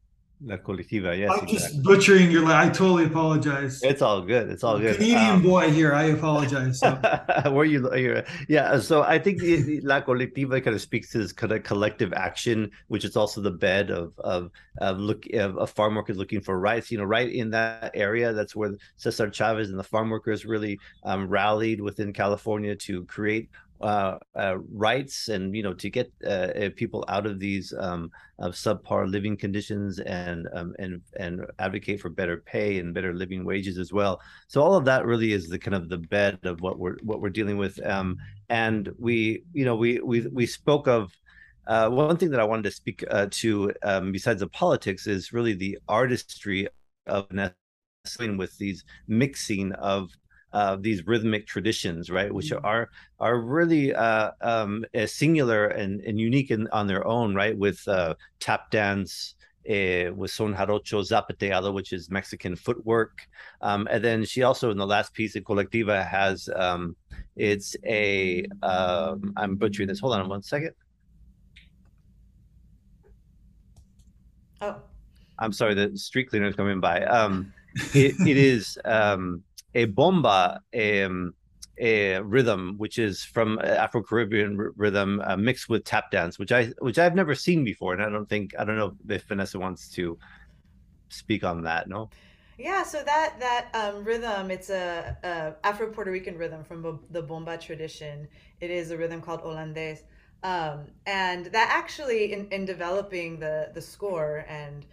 La 0.45 0.57
Colectiva, 0.57 1.17
yes. 1.17 1.31
I'm 1.31 1.45
exactly. 1.45 1.57
just 1.57 1.83
butchering 1.83 2.31
your. 2.31 2.47
I 2.47 2.69
totally 2.69 3.05
apologize. 3.05 3.81
It's 3.83 4.03
all 4.03 4.23
good. 4.23 4.51
It's 4.51 4.65
all 4.65 4.79
good. 4.79 4.97
Canadian 4.97 5.31
um, 5.31 5.43
boy 5.43 5.71
here. 5.71 5.93
I 5.93 6.05
apologize. 6.05 6.81
So. 6.81 6.99
Were 7.53 7.65
you? 7.65 7.95
You're, 7.95 8.25
yeah. 8.49 8.81
So 8.81 9.03
I 9.03 9.19
think 9.19 9.39
the, 9.39 9.81
La 9.83 10.01
Colectiva 10.01 10.63
kind 10.63 10.75
of 10.75 10.83
speaks 10.83 11.11
to 11.13 11.19
this 11.19 11.33
kind 11.33 11.53
of 11.53 11.63
collective 11.63 12.13
action, 12.13 12.73
which 12.89 13.05
is 13.05 13.17
also 13.17 13.41
the 13.41 13.53
bed 13.53 13.91
of 13.91 14.19
of 14.19 14.51
of 14.79 14.99
look 14.99 15.27
of, 15.33 15.57
of 15.59 15.71
farm 15.71 15.95
workers 15.95 16.17
looking 16.17 16.41
for 16.41 16.59
rights. 16.59 16.91
You 16.91 16.99
know, 16.99 17.05
right 17.05 17.31
in 17.31 17.51
that 17.51 17.93
area, 17.95 18.33
that's 18.33 18.57
where 18.57 18.75
Cesar 18.97 19.31
Chavez 19.31 19.71
and 19.71 19.79
the 19.79 19.85
farm 19.85 20.11
workers 20.11 20.45
really 20.45 20.81
um, 21.05 21.29
rallied 21.29 21.81
within 21.81 22.13
California 22.13 22.75
to 22.77 23.05
create 23.05 23.49
uh, 23.83 24.19
uh, 24.37 24.57
rights 24.73 25.29
and 25.29 25.55
you 25.55 25.63
know 25.63 25.75
to 25.75 25.91
get 25.91 26.13
uh, 26.27 26.71
people 26.77 27.05
out 27.09 27.27
of 27.27 27.39
these 27.39 27.75
um, 27.79 28.11
of 28.39 28.55
subpar 28.55 29.11
living 29.11 29.37
conditions 29.37 29.99
and 30.01 30.49
um, 30.55 30.75
and 30.79 31.01
and 31.19 31.45
advocate 31.59 32.01
for 32.01 32.09
better 32.09 32.39
pay 32.47 32.79
and 32.79 32.95
better 32.95 33.13
living 33.13 33.45
wages 33.45 33.79
as 33.79 33.93
well. 33.93 34.21
So 34.49 34.63
all 34.63 34.75
of 34.75 34.85
that 34.85 35.05
really 35.05 35.33
is 35.33 35.49
the 35.49 35.59
kind 35.59 35.75
of 35.75 35.89
the 35.89 35.99
bed 35.99 36.39
of 36.45 36.61
what 36.61 36.79
we're 36.79 36.97
what 37.03 37.21
we're 37.21 37.31
dealing 37.31 37.59
with. 37.59 37.85
Um, 37.85 38.19
and 38.49 38.89
we 38.99 39.45
you 39.53 39.65
know 39.65 39.77
we 39.77 40.01
we 40.01 40.27
we 40.29 40.47
spoke 40.47 40.89
of. 40.89 41.13
Uh, 41.65 41.89
one 41.89 42.17
thing 42.17 42.29
that 42.29 42.41
I 42.41 42.45
wanted 42.45 42.65
to 42.65 42.73
speak 42.73 43.05
uh, 43.09 43.29
to, 43.31 43.73
um, 43.85 44.11
besides 44.11 44.41
the 44.41 44.49
politics, 44.49 45.07
is 45.07 45.33
really 45.33 45.55
the 45.55 45.79
artistry 45.87 46.67
of 47.07 47.29
with 48.37 48.57
these 48.59 48.85
mixing 49.07 49.73
of 49.75 50.11
uh, 50.53 50.77
these 50.77 51.07
rhythmic 51.07 51.47
traditions, 51.47 52.11
right, 52.11 52.33
which 52.33 52.51
mm-hmm. 52.51 52.65
are 52.65 52.91
are 53.21 53.41
really 53.41 53.95
uh, 53.95 54.31
um, 54.41 54.85
singular 55.07 55.69
and, 55.69 56.01
and 56.03 56.19
unique 56.19 56.51
in, 56.51 56.69
on 56.69 56.87
their 56.87 57.07
own, 57.07 57.35
right, 57.35 57.57
with 57.57 57.87
uh, 57.89 58.15
tap 58.41 58.71
dance. 58.71 59.35
Uh, 59.71 60.11
with 60.17 60.33
son 60.33 60.53
jarocho 60.53 61.05
zapateado, 61.09 61.73
which 61.73 61.93
is 61.93 62.11
Mexican 62.11 62.57
footwork, 62.57 63.21
um, 63.61 63.87
and 63.93 64.03
then 64.03 64.25
she 64.25 64.43
also 64.43 64.73
in 64.73 64.77
the 64.77 64.85
last 64.85 65.15
piece 65.15 65.37
of 65.37 65.45
Colectiva 65.45 66.05
has 66.05 66.49
um, 66.57 66.97
it's 67.37 67.77
a 67.87 68.45
am 68.63 69.33
um, 69.37 69.55
butchering 69.55 69.87
this. 69.87 70.01
Hold 70.01 70.15
on 70.15 70.29
one 70.29 70.43
second. 70.43 70.73
Oh, 74.61 74.77
I'm 75.39 75.53
sorry. 75.53 75.75
The 75.75 75.97
street 75.97 76.31
cleaner 76.31 76.47
is 76.47 76.57
coming 76.57 76.81
by. 76.81 77.05
Um, 77.05 77.53
it, 77.95 78.15
it 78.27 78.37
is 78.37 78.79
um, 78.85 79.43
a 79.75 79.87
bomba 79.87 80.61
um, 80.79 81.35
a 81.79 82.21
rhythm, 82.21 82.75
which 82.77 82.99
is 82.99 83.25
from 83.25 83.59
Afro 83.59 84.03
Caribbean 84.03 84.59
r- 84.59 84.73
rhythm 84.77 85.21
uh, 85.25 85.37
mixed 85.37 85.69
with 85.69 85.85
tap 85.85 86.11
dance, 86.11 86.39
which 86.39 86.53
I 86.53 86.67
which 86.79 86.99
I've 86.99 87.15
never 87.15 87.35
seen 87.35 87.65
before, 87.65 87.95
and 87.95 88.03
I 88.03 88.09
don't 88.09 88.29
think 88.29 88.55
I 88.59 88.65
don't 88.65 88.77
know 88.77 88.95
if 89.09 89.25
Vanessa 89.25 89.59
wants 89.59 89.89
to 89.91 90.19
speak 91.09 91.45
on 91.45 91.63
that. 91.63 91.89
No. 91.89 92.11
Yeah, 92.59 92.83
so 92.83 93.03
that 93.03 93.41
that 93.41 93.71
um, 93.75 94.05
rhythm, 94.05 94.51
it's 94.51 94.71
a, 94.71 95.17
a 95.25 95.67
Afro 95.67 95.91
Puerto 95.91 96.11
Rican 96.11 96.37
rhythm 96.37 96.63
from 96.63 96.83
bo- 96.83 97.01
the 97.11 97.23
bomba 97.23 97.57
tradition. 97.57 98.29
It 98.61 98.71
is 98.71 98.91
a 98.91 98.97
rhythm 98.97 99.23
called 99.23 99.43
Holandés, 99.43 100.01
um, 100.43 100.87
and 101.07 101.47
that 101.47 101.71
actually 101.73 102.33
in, 102.33 102.49
in 102.51 102.65
developing 102.67 103.41
the 103.41 103.71
the 103.75 103.81
score 103.81 104.45
and 104.47 104.85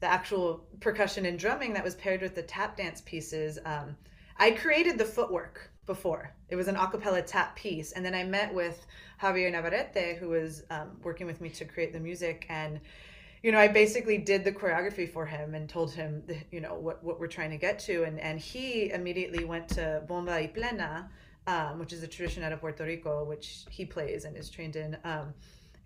the 0.00 0.10
actual 0.10 0.64
percussion 0.80 1.26
and 1.26 1.38
drumming 1.38 1.74
that 1.74 1.84
was 1.84 1.94
paired 1.94 2.22
with 2.22 2.34
the 2.34 2.42
tap 2.42 2.76
dance 2.76 3.02
pieces. 3.02 3.58
Um, 3.64 3.96
I 4.42 4.50
created 4.50 4.98
the 4.98 5.04
footwork 5.04 5.70
before. 5.86 6.34
It 6.48 6.56
was 6.56 6.66
an 6.66 6.74
acapella 6.74 7.24
tap 7.24 7.54
piece. 7.54 7.92
And 7.92 8.04
then 8.04 8.12
I 8.12 8.24
met 8.24 8.52
with 8.52 8.84
Javier 9.22 9.52
Navarrete, 9.52 10.16
who 10.18 10.30
was 10.30 10.64
um, 10.68 10.96
working 11.04 11.28
with 11.28 11.40
me 11.40 11.48
to 11.50 11.64
create 11.64 11.92
the 11.92 12.00
music. 12.00 12.44
And, 12.48 12.80
you 13.44 13.52
know, 13.52 13.58
I 13.60 13.68
basically 13.68 14.18
did 14.18 14.42
the 14.42 14.50
choreography 14.50 15.08
for 15.08 15.24
him 15.24 15.54
and 15.54 15.68
told 15.68 15.92
him, 15.92 16.24
the, 16.26 16.36
you 16.50 16.60
know, 16.60 16.74
what, 16.74 17.04
what 17.04 17.20
we're 17.20 17.28
trying 17.28 17.50
to 17.50 17.56
get 17.56 17.78
to. 17.86 18.02
And, 18.02 18.18
and 18.18 18.40
he 18.40 18.90
immediately 18.90 19.44
went 19.44 19.68
to 19.76 20.02
Bomba 20.08 20.32
y 20.32 20.50
Plena, 20.52 21.08
um, 21.46 21.78
which 21.78 21.92
is 21.92 22.02
a 22.02 22.08
tradition 22.08 22.42
out 22.42 22.50
of 22.50 22.58
Puerto 22.58 22.82
Rico, 22.82 23.22
which 23.22 23.64
he 23.70 23.84
plays 23.84 24.24
and 24.24 24.36
is 24.36 24.50
trained 24.50 24.74
in. 24.74 24.96
Um, 25.04 25.34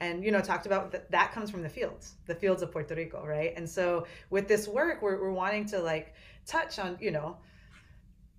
and 0.00 0.22
you 0.24 0.30
know 0.30 0.42
talked 0.42 0.66
about 0.66 0.92
that 0.92 1.10
that 1.10 1.32
comes 1.32 1.50
from 1.50 1.62
the 1.62 1.68
fields 1.70 2.16
the 2.26 2.34
fields 2.34 2.60
of 2.60 2.70
puerto 2.70 2.94
rico 2.94 3.24
right 3.26 3.54
and 3.56 3.66
so 3.66 4.06
with 4.28 4.46
this 4.46 4.68
work 4.68 5.00
we're, 5.00 5.18
we're 5.18 5.32
wanting 5.32 5.64
to 5.64 5.78
like 5.78 6.12
touch 6.44 6.78
on 6.78 6.98
you 7.00 7.10
know 7.10 7.38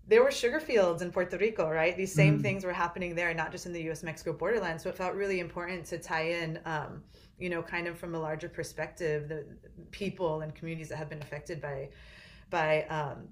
there 0.07 0.23
were 0.23 0.31
sugar 0.31 0.59
fields 0.59 1.01
in 1.01 1.11
Puerto 1.11 1.37
Rico, 1.37 1.69
right? 1.69 1.95
These 1.97 2.13
same 2.13 2.39
mm. 2.39 2.41
things 2.41 2.63
were 2.63 2.73
happening 2.73 3.13
there, 3.13 3.33
not 3.33 3.51
just 3.51 3.65
in 3.65 3.73
the 3.73 3.81
U.S. 3.83 4.03
Mexico 4.03 4.31
borderland. 4.31 4.79
So 4.79 4.89
it 4.89 4.95
felt 4.95 5.13
really 5.15 5.41
important 5.41 5.85
to 5.87 5.97
tie 5.97 6.29
in, 6.29 6.59
um, 6.65 7.03
you 7.37 7.49
know, 7.49 7.61
kind 7.61 7.87
of 7.87 7.99
from 7.99 8.15
a 8.15 8.19
larger 8.19 8.47
perspective, 8.47 9.27
the 9.27 9.45
people 9.91 10.41
and 10.41 10.55
communities 10.55 10.89
that 10.89 10.97
have 10.97 11.09
been 11.09 11.21
affected 11.21 11.61
by, 11.61 11.89
by, 12.49 12.83
um, 12.83 13.27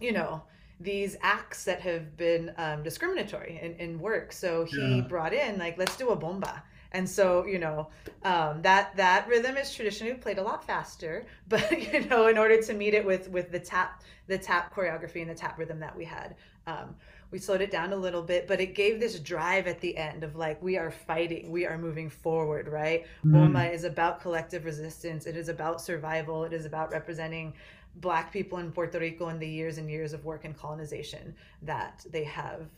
you 0.00 0.12
know, 0.12 0.42
these 0.80 1.16
acts 1.20 1.64
that 1.64 1.80
have 1.82 2.16
been 2.16 2.52
um, 2.56 2.82
discriminatory 2.82 3.58
in, 3.62 3.74
in 3.74 3.98
work. 3.98 4.32
So 4.32 4.64
he 4.64 4.96
yeah. 4.96 5.00
brought 5.02 5.34
in 5.34 5.58
like, 5.58 5.76
let's 5.76 5.96
do 5.96 6.10
a 6.10 6.16
bomba 6.16 6.62
and 6.92 7.08
so 7.08 7.44
you 7.46 7.58
know 7.58 7.88
um, 8.24 8.62
that 8.62 8.96
that 8.96 9.28
rhythm 9.28 9.56
is 9.56 9.74
traditionally 9.74 10.14
played 10.14 10.38
a 10.38 10.42
lot 10.42 10.64
faster 10.64 11.24
but 11.48 11.70
you 11.92 12.04
know 12.06 12.28
in 12.28 12.38
order 12.38 12.60
to 12.60 12.74
meet 12.74 12.94
it 12.94 13.04
with 13.04 13.28
with 13.30 13.50
the 13.50 13.60
tap 13.60 14.02
the 14.26 14.38
tap 14.38 14.74
choreography 14.74 15.20
and 15.20 15.30
the 15.30 15.34
tap 15.34 15.58
rhythm 15.58 15.78
that 15.80 15.96
we 15.96 16.04
had 16.04 16.34
um, 16.66 16.96
we 17.30 17.38
slowed 17.38 17.60
it 17.60 17.70
down 17.70 17.92
a 17.92 17.96
little 17.96 18.22
bit 18.22 18.46
but 18.46 18.60
it 18.60 18.74
gave 18.74 18.98
this 19.00 19.18
drive 19.20 19.66
at 19.66 19.80
the 19.80 19.96
end 19.96 20.24
of 20.24 20.36
like 20.36 20.60
we 20.62 20.76
are 20.76 20.90
fighting 20.90 21.50
we 21.50 21.66
are 21.66 21.78
moving 21.78 22.08
forward 22.08 22.68
right 22.68 23.06
mm. 23.24 23.72
Is 23.72 23.84
about 23.84 24.20
collective 24.20 24.64
resistance 24.64 25.26
it 25.26 25.36
is 25.36 25.48
about 25.48 25.80
survival 25.80 26.44
it 26.44 26.52
is 26.52 26.66
about 26.66 26.92
representing 26.92 27.52
black 27.96 28.32
people 28.32 28.58
in 28.58 28.70
puerto 28.70 28.98
rico 28.98 29.28
in 29.28 29.38
the 29.38 29.48
years 29.48 29.78
and 29.78 29.90
years 29.90 30.12
of 30.12 30.24
work 30.24 30.44
and 30.44 30.56
colonization 30.56 31.34
that 31.62 32.04
they 32.10 32.24
have 32.24 32.68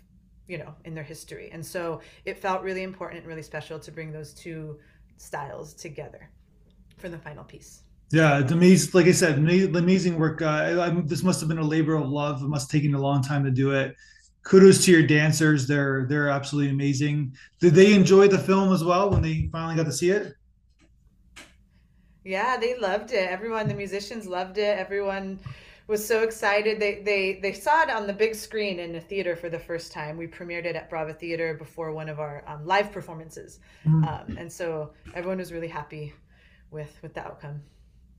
you 0.48 0.58
know 0.58 0.74
in 0.84 0.94
their 0.94 1.04
history. 1.04 1.50
And 1.52 1.64
so 1.64 2.00
it 2.24 2.38
felt 2.38 2.62
really 2.62 2.82
important 2.82 3.20
and 3.20 3.28
really 3.28 3.42
special 3.42 3.78
to 3.78 3.92
bring 3.92 4.10
those 4.10 4.34
two 4.34 4.78
styles 5.18 5.74
together 5.74 6.28
for 6.96 7.08
the 7.08 7.18
final 7.18 7.44
piece. 7.44 7.82
Yeah 8.10 8.38
it's 8.38 8.52
amazing 8.52 8.90
like 8.94 9.04
i 9.04 9.12
said 9.12 9.44
the 9.44 9.78
amazing 9.78 10.18
work 10.18 10.40
uh, 10.40 10.46
I, 10.80 10.88
this 11.04 11.22
must 11.22 11.40
have 11.40 11.48
been 11.50 11.58
a 11.58 11.62
labor 11.62 11.94
of 11.94 12.08
love. 12.08 12.42
It 12.42 12.48
must 12.48 12.72
have 12.72 12.80
taken 12.80 12.94
a 12.94 13.00
long 13.00 13.22
time 13.22 13.44
to 13.44 13.50
do 13.50 13.72
it. 13.72 13.94
Kudos 14.44 14.82
to 14.86 14.92
your 14.92 15.02
dancers. 15.02 15.66
They're 15.66 16.06
they're 16.08 16.30
absolutely 16.30 16.70
amazing. 16.70 17.34
Did 17.60 17.74
they 17.74 17.92
enjoy 17.92 18.28
the 18.28 18.38
film 18.38 18.72
as 18.72 18.82
well 18.82 19.10
when 19.10 19.20
they 19.20 19.50
finally 19.52 19.76
got 19.76 19.84
to 19.84 19.92
see 19.92 20.10
it? 20.10 20.32
Yeah 22.24 22.56
they 22.56 22.78
loved 22.78 23.12
it. 23.12 23.28
Everyone 23.28 23.68
the 23.68 23.74
musicians 23.74 24.26
loved 24.26 24.56
it. 24.56 24.78
Everyone 24.78 25.38
was 25.88 26.06
so 26.06 26.22
excited. 26.22 26.78
They 26.78 27.02
they 27.02 27.40
they 27.42 27.52
saw 27.52 27.82
it 27.82 27.90
on 27.90 28.06
the 28.06 28.12
big 28.12 28.34
screen 28.34 28.78
in 28.78 28.92
the 28.92 29.00
theater 29.00 29.34
for 29.34 29.48
the 29.48 29.58
first 29.58 29.90
time. 29.90 30.16
We 30.16 30.26
premiered 30.26 30.66
it 30.66 30.76
at 30.76 30.88
Brava 30.90 31.14
Theater 31.14 31.54
before 31.54 31.92
one 31.92 32.08
of 32.08 32.20
our 32.20 32.44
um, 32.46 32.64
live 32.66 32.92
performances, 32.92 33.58
mm-hmm. 33.86 34.04
um, 34.04 34.36
and 34.38 34.52
so 34.52 34.92
everyone 35.14 35.38
was 35.38 35.52
really 35.52 35.68
happy 35.68 36.12
with 36.70 36.96
with 37.02 37.14
the 37.14 37.24
outcome. 37.24 37.62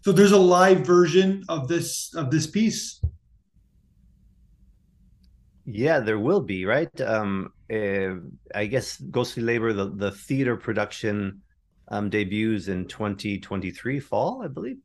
So 0.01 0.11
there's 0.11 0.31
a 0.31 0.37
live 0.37 0.79
version 0.79 1.43
of 1.47 1.67
this 1.67 2.13
of 2.15 2.31
this 2.31 2.47
piece. 2.47 3.01
Yeah, 5.65 5.99
there 5.99 6.17
will 6.17 6.41
be, 6.41 6.65
right? 6.65 6.89
Um, 6.99 7.53
uh, 7.71 8.15
I 8.55 8.65
guess 8.65 8.97
Ghostly 8.97 9.43
Labor, 9.43 9.71
the, 9.71 9.91
the 9.91 10.11
theater 10.11 10.55
production 10.57 11.43
um, 11.89 12.09
debuts 12.09 12.69
in 12.69 12.87
2023 12.87 13.99
fall, 13.99 14.41
I 14.43 14.47
believe. 14.47 14.77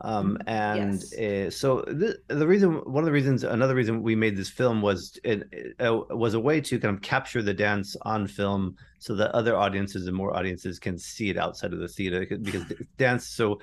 Um, 0.00 0.38
mm-hmm. 0.38 0.48
and 0.48 1.04
yes. 1.12 1.18
uh, 1.18 1.50
so 1.50 1.82
the, 1.82 2.18
the 2.28 2.46
reason, 2.46 2.76
one 2.76 3.02
of 3.02 3.06
the 3.06 3.12
reasons, 3.12 3.44
another 3.44 3.74
reason 3.74 4.02
we 4.02 4.16
made 4.16 4.36
this 4.36 4.48
film 4.48 4.80
was 4.80 5.18
it, 5.22 5.44
uh, 5.80 6.00
was 6.10 6.34
a 6.34 6.40
way 6.40 6.60
to 6.62 6.78
kind 6.78 6.96
of 6.96 7.02
capture 7.02 7.42
the 7.42 7.52
dance 7.52 7.94
on 8.02 8.26
film, 8.26 8.76
so 8.98 9.14
that 9.14 9.30
other 9.32 9.56
audiences 9.56 10.06
and 10.06 10.16
more 10.16 10.34
audiences 10.34 10.78
can 10.78 10.98
see 10.98 11.28
it 11.28 11.36
outside 11.36 11.72
of 11.72 11.78
the 11.78 11.88
theater 11.88 12.26
because 12.26 12.64
dance 12.96 13.26
so 13.26 13.60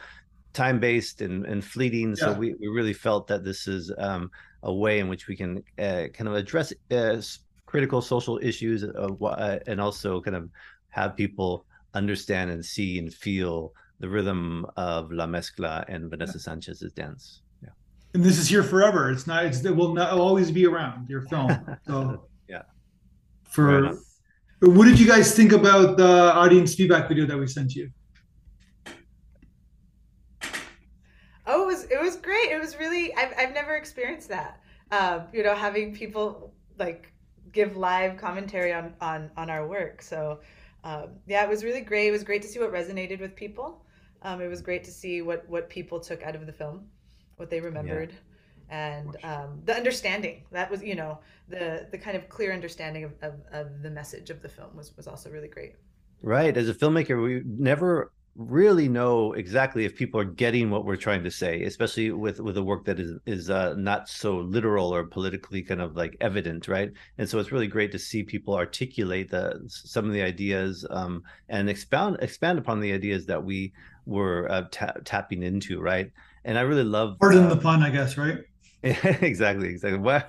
time 0.53 0.79
based 0.79 1.21
and, 1.21 1.45
and 1.45 1.63
fleeting. 1.63 2.09
Yeah. 2.09 2.15
So 2.25 2.33
we, 2.33 2.53
we 2.59 2.67
really 2.67 2.93
felt 2.93 3.27
that 3.27 3.43
this 3.43 3.67
is 3.67 3.91
um, 3.97 4.31
a 4.63 4.73
way 4.73 4.99
in 4.99 5.09
which 5.09 5.27
we 5.27 5.35
can 5.35 5.63
uh, 5.77 6.07
kind 6.13 6.27
of 6.27 6.35
address 6.35 6.73
uh, 6.91 7.21
critical 7.65 8.01
social 8.01 8.39
issues 8.41 8.83
uh, 8.83 9.59
and 9.67 9.81
also 9.81 10.21
kind 10.21 10.35
of 10.35 10.49
have 10.89 11.15
people 11.15 11.65
understand 11.93 12.51
and 12.51 12.63
see 12.63 12.99
and 12.99 13.13
feel 13.13 13.73
the 13.99 14.09
rhythm 14.09 14.65
of 14.77 15.11
La 15.11 15.25
Mezcla 15.27 15.85
and 15.87 16.09
Vanessa 16.09 16.37
yeah. 16.37 16.41
Sanchez's 16.41 16.91
dance. 16.93 17.41
Yeah. 17.61 17.69
And 18.13 18.23
this 18.23 18.37
is 18.37 18.47
here 18.47 18.63
forever. 18.63 19.11
It's 19.11 19.27
not. 19.27 19.45
It's, 19.45 19.63
it 19.63 19.75
will 19.75 19.93
not 19.93 20.13
it'll 20.13 20.25
always 20.25 20.51
be 20.51 20.65
around 20.65 21.09
your 21.09 21.21
film. 21.23 21.51
So 21.85 22.27
yeah. 22.49 22.63
For 23.43 23.97
what 24.61 24.85
did 24.85 24.99
you 24.99 25.07
guys 25.07 25.35
think 25.35 25.51
about 25.51 25.97
the 25.97 26.33
audience 26.33 26.75
feedback 26.75 27.07
video 27.07 27.25
that 27.25 27.37
we 27.37 27.47
sent 27.47 27.75
you? 27.75 27.89
Oh, 31.45 31.63
it 31.63 31.65
was 31.65 31.83
it 31.85 32.01
was 32.01 32.15
great. 32.17 32.51
It 32.51 32.59
was 32.59 32.77
really 32.77 33.13
I've 33.15 33.33
I've 33.37 33.53
never 33.53 33.75
experienced 33.75 34.29
that. 34.29 34.61
Um, 34.91 35.23
you 35.33 35.43
know, 35.43 35.55
having 35.55 35.93
people 35.93 36.53
like 36.77 37.11
give 37.51 37.75
live 37.75 38.17
commentary 38.17 38.73
on 38.73 38.93
on 39.01 39.31
on 39.35 39.49
our 39.49 39.67
work. 39.67 40.01
So 40.01 40.39
um, 40.83 41.09
yeah, 41.27 41.43
it 41.43 41.49
was 41.49 41.63
really 41.63 41.81
great. 41.81 42.07
It 42.07 42.11
was 42.11 42.23
great 42.23 42.41
to 42.43 42.47
see 42.47 42.59
what 42.59 42.71
resonated 42.71 43.19
with 43.19 43.35
people. 43.35 43.83
Um, 44.21 44.41
it 44.41 44.47
was 44.47 44.61
great 44.61 44.83
to 44.83 44.91
see 44.91 45.21
what 45.21 45.47
what 45.49 45.69
people 45.69 45.99
took 45.99 46.23
out 46.23 46.35
of 46.35 46.45
the 46.45 46.53
film, 46.53 46.85
what 47.37 47.49
they 47.49 47.59
remembered, 47.61 48.13
yeah. 48.69 48.95
and 48.97 49.17
um, 49.23 49.61
the 49.65 49.75
understanding. 49.75 50.43
That 50.51 50.69
was 50.69 50.83
you 50.83 50.95
know 50.95 51.19
the 51.47 51.87
the 51.91 51.97
kind 51.97 52.17
of 52.17 52.27
clear 52.29 52.53
understanding 52.53 53.05
of, 53.05 53.13
of, 53.21 53.33
of 53.51 53.81
the 53.81 53.89
message 53.89 54.29
of 54.29 54.41
the 54.41 54.49
film 54.49 54.75
was 54.75 54.95
was 54.97 55.07
also 55.07 55.29
really 55.29 55.47
great. 55.47 55.75
Right. 56.21 56.55
As 56.55 56.67
a 56.67 56.73
filmmaker, 56.73 57.23
we 57.23 57.43
never 57.45 58.11
really 58.35 58.87
know 58.87 59.33
exactly 59.33 59.85
if 59.85 59.95
people 59.95 60.19
are 60.19 60.25
getting 60.25 60.69
what 60.69 60.85
we're 60.85 60.95
trying 60.95 61.23
to 61.23 61.31
say, 61.31 61.63
especially 61.63 62.11
with 62.11 62.39
with 62.39 62.57
a 62.57 62.63
work 62.63 62.85
that 62.85 62.99
is 62.99 63.17
is 63.25 63.49
uh, 63.49 63.73
not 63.75 64.07
so 64.09 64.37
literal 64.37 64.93
or 64.93 65.03
politically 65.03 65.61
kind 65.61 65.81
of 65.81 65.95
like 65.95 66.15
evident, 66.21 66.67
right? 66.67 66.91
And 67.17 67.29
so 67.29 67.39
it's 67.39 67.51
really 67.51 67.67
great 67.67 67.91
to 67.91 67.99
see 67.99 68.23
people 68.23 68.55
articulate 68.55 69.29
the 69.29 69.61
some 69.67 70.05
of 70.05 70.13
the 70.13 70.21
ideas 70.21 70.85
um, 70.89 71.23
and 71.49 71.69
expound 71.69 72.17
expand 72.21 72.59
upon 72.59 72.79
the 72.79 72.93
ideas 72.93 73.25
that 73.25 73.43
we 73.43 73.73
were 74.05 74.49
uh, 74.51 74.63
ta- 74.71 74.93
tapping 75.03 75.43
into, 75.43 75.81
right? 75.81 76.11
And 76.45 76.57
I 76.57 76.61
really 76.61 76.83
love. 76.83 77.17
Pardon 77.19 77.45
uh, 77.45 77.55
the 77.55 77.57
pun, 77.57 77.83
I 77.83 77.89
guess, 77.89 78.17
right? 78.17 78.39
exactly, 78.83 79.67
exactly. 79.67 79.99
Why, 79.99 80.23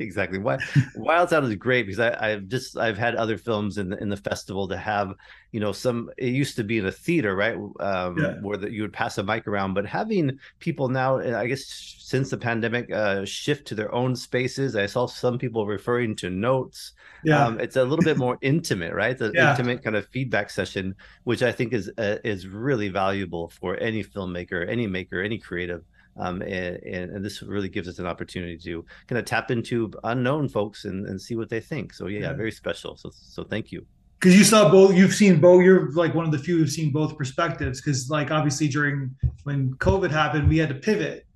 exactly. 0.00 0.38
Why, 0.38 0.58
Wild 0.96 1.28
Sound 1.28 1.46
is 1.46 1.54
great 1.54 1.86
because 1.86 2.00
I, 2.00 2.30
have 2.30 2.48
just 2.48 2.76
I've 2.76 2.98
had 2.98 3.14
other 3.14 3.38
films 3.38 3.78
in 3.78 3.90
the 3.90 4.02
in 4.02 4.08
the 4.08 4.16
festival 4.16 4.66
to 4.68 4.76
have, 4.76 5.14
you 5.52 5.60
know, 5.60 5.70
some. 5.70 6.10
It 6.18 6.30
used 6.30 6.56
to 6.56 6.64
be 6.64 6.78
in 6.78 6.86
a 6.86 6.90
theater, 6.90 7.36
right, 7.36 7.54
um, 7.78 8.18
yeah. 8.18 8.34
where 8.40 8.56
that 8.56 8.72
you 8.72 8.82
would 8.82 8.92
pass 8.92 9.18
a 9.18 9.22
mic 9.22 9.46
around, 9.46 9.74
but 9.74 9.86
having 9.86 10.36
people 10.58 10.88
now, 10.88 11.20
I 11.20 11.46
guess, 11.46 11.64
since 11.64 12.30
the 12.30 12.36
pandemic, 12.36 12.90
uh, 12.90 13.24
shift 13.24 13.68
to 13.68 13.76
their 13.76 13.94
own 13.94 14.16
spaces. 14.16 14.74
I 14.74 14.86
saw 14.86 15.06
some 15.06 15.38
people 15.38 15.68
referring 15.68 16.16
to 16.16 16.30
notes. 16.30 16.94
Yeah, 17.22 17.46
um, 17.46 17.60
it's 17.60 17.76
a 17.76 17.84
little 17.84 18.04
bit 18.04 18.16
more 18.16 18.36
intimate, 18.42 18.94
right? 18.94 19.16
The 19.16 19.30
yeah. 19.32 19.52
intimate 19.52 19.84
kind 19.84 19.94
of 19.94 20.08
feedback 20.08 20.50
session, 20.50 20.96
which 21.22 21.44
I 21.44 21.52
think 21.52 21.72
is 21.72 21.88
uh, 21.98 22.18
is 22.24 22.48
really 22.48 22.88
valuable 22.88 23.48
for 23.60 23.76
any 23.76 24.02
filmmaker, 24.02 24.68
any 24.68 24.88
maker, 24.88 25.22
any 25.22 25.38
creative 25.38 25.84
um, 26.16 26.42
and, 26.42 27.10
and, 27.10 27.24
this 27.24 27.42
really 27.42 27.68
gives 27.68 27.88
us 27.88 27.98
an 27.98 28.06
opportunity 28.06 28.58
to 28.58 28.84
kind 29.06 29.18
of 29.18 29.24
tap 29.24 29.50
into 29.50 29.90
unknown 30.04 30.48
folks 30.48 30.84
and, 30.84 31.06
and 31.06 31.20
see 31.20 31.36
what 31.36 31.48
they 31.48 31.60
think. 31.60 31.94
So 31.94 32.06
yeah, 32.06 32.20
yeah. 32.20 32.32
very 32.34 32.52
special. 32.52 32.96
So 32.96 33.10
so 33.12 33.44
thank 33.44 33.72
you. 33.72 33.86
Because 34.18 34.36
you 34.36 34.44
saw 34.44 34.70
both, 34.70 34.94
you've 34.94 35.14
seen 35.14 35.40
both. 35.40 35.64
You're 35.64 35.90
like 35.92 36.14
one 36.14 36.26
of 36.26 36.30
the 36.30 36.38
few 36.38 36.58
who've 36.58 36.70
seen 36.70 36.92
both 36.92 37.16
perspectives. 37.16 37.80
Because 37.80 38.10
like 38.10 38.30
obviously 38.30 38.68
during 38.68 39.14
when 39.44 39.74
COVID 39.76 40.10
happened, 40.10 40.48
we 40.48 40.58
had 40.58 40.68
to 40.68 40.74
pivot, 40.74 41.26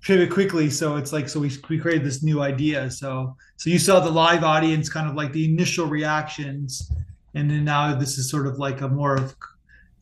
pivot 0.00 0.30
quickly. 0.30 0.70
So 0.70 0.96
it's 0.96 1.12
like 1.12 1.28
so 1.28 1.38
we 1.38 1.52
we 1.68 1.78
created 1.78 2.04
this 2.04 2.22
new 2.22 2.40
idea. 2.40 2.90
So 2.90 3.36
so 3.56 3.68
you 3.68 3.78
saw 3.78 4.00
the 4.00 4.10
live 4.10 4.42
audience, 4.42 4.88
kind 4.88 5.08
of 5.08 5.16
like 5.16 5.32
the 5.32 5.44
initial 5.44 5.86
reactions, 5.86 6.90
and 7.34 7.50
then 7.50 7.64
now 7.64 7.94
this 7.94 8.16
is 8.16 8.30
sort 8.30 8.46
of 8.46 8.58
like 8.58 8.80
a 8.80 8.88
more 8.88 9.16
of 9.16 9.36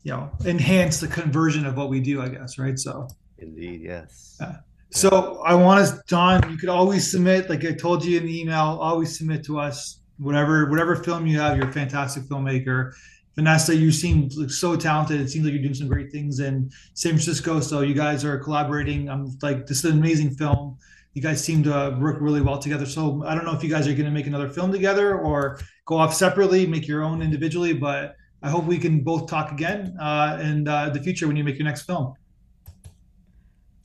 you 0.03 0.13
know 0.13 0.31
enhance 0.45 1.01
the 1.01 1.07
conversion 1.09 1.65
of 1.65 1.75
what 1.75 1.89
we 1.89 1.99
do, 1.99 2.21
I 2.21 2.29
guess. 2.29 2.57
Right. 2.57 2.79
So. 2.79 3.09
Indeed, 3.39 3.81
yes. 3.81 4.37
Yeah. 4.39 4.57
So 4.89 5.41
I 5.45 5.53
want 5.53 5.81
us, 5.81 6.01
Don. 6.03 6.49
You 6.49 6.57
could 6.57 6.69
always 6.69 7.09
submit, 7.09 7.49
like 7.49 7.65
I 7.65 7.73
told 7.73 8.03
you 8.05 8.17
in 8.19 8.25
the 8.25 8.41
email, 8.41 8.77
always 8.81 9.17
submit 9.17 9.43
to 9.45 9.59
us 9.59 9.99
whatever 10.17 10.69
whatever 10.69 10.95
film 10.95 11.27
you 11.27 11.39
have. 11.39 11.57
You're 11.57 11.69
a 11.69 11.73
fantastic 11.73 12.23
filmmaker. 12.23 12.93
Vanessa, 13.35 13.75
you 13.75 13.91
seem 13.91 14.31
so 14.49 14.75
talented. 14.75 15.21
It 15.21 15.29
seems 15.29 15.45
like 15.45 15.53
you're 15.53 15.61
doing 15.61 15.75
some 15.75 15.87
great 15.87 16.11
things 16.11 16.39
in 16.39 16.71
San 16.95 17.11
Francisco. 17.11 17.59
So 17.59 17.81
you 17.81 17.93
guys 17.93 18.25
are 18.25 18.39
collaborating. 18.39 19.09
I'm 19.09 19.37
like, 19.43 19.67
this 19.67 19.83
is 19.83 19.91
an 19.91 19.99
amazing 19.99 20.31
film. 20.31 20.77
You 21.13 21.21
guys 21.21 21.43
seem 21.43 21.61
to 21.63 21.95
work 21.99 22.17
really 22.19 22.41
well 22.41 22.57
together. 22.57 22.87
So 22.87 23.23
I 23.27 23.35
don't 23.35 23.45
know 23.45 23.53
if 23.53 23.63
you 23.63 23.69
guys 23.69 23.87
are 23.87 23.93
going 23.93 24.05
to 24.05 24.11
make 24.11 24.25
another 24.25 24.49
film 24.49 24.71
together 24.71 25.19
or 25.19 25.59
go 25.85 25.97
off 25.97 26.15
separately, 26.15 26.65
make 26.65 26.87
your 26.87 27.03
own 27.03 27.21
individually. 27.21 27.73
But 27.73 28.15
I 28.41 28.49
hope 28.49 28.65
we 28.65 28.79
can 28.79 29.01
both 29.01 29.29
talk 29.29 29.51
again 29.51 29.95
uh, 29.99 30.39
in 30.41 30.67
uh, 30.67 30.89
the 30.89 30.99
future 30.99 31.27
when 31.27 31.35
you 31.35 31.43
make 31.43 31.57
your 31.59 31.65
next 31.65 31.83
film. 31.83 32.15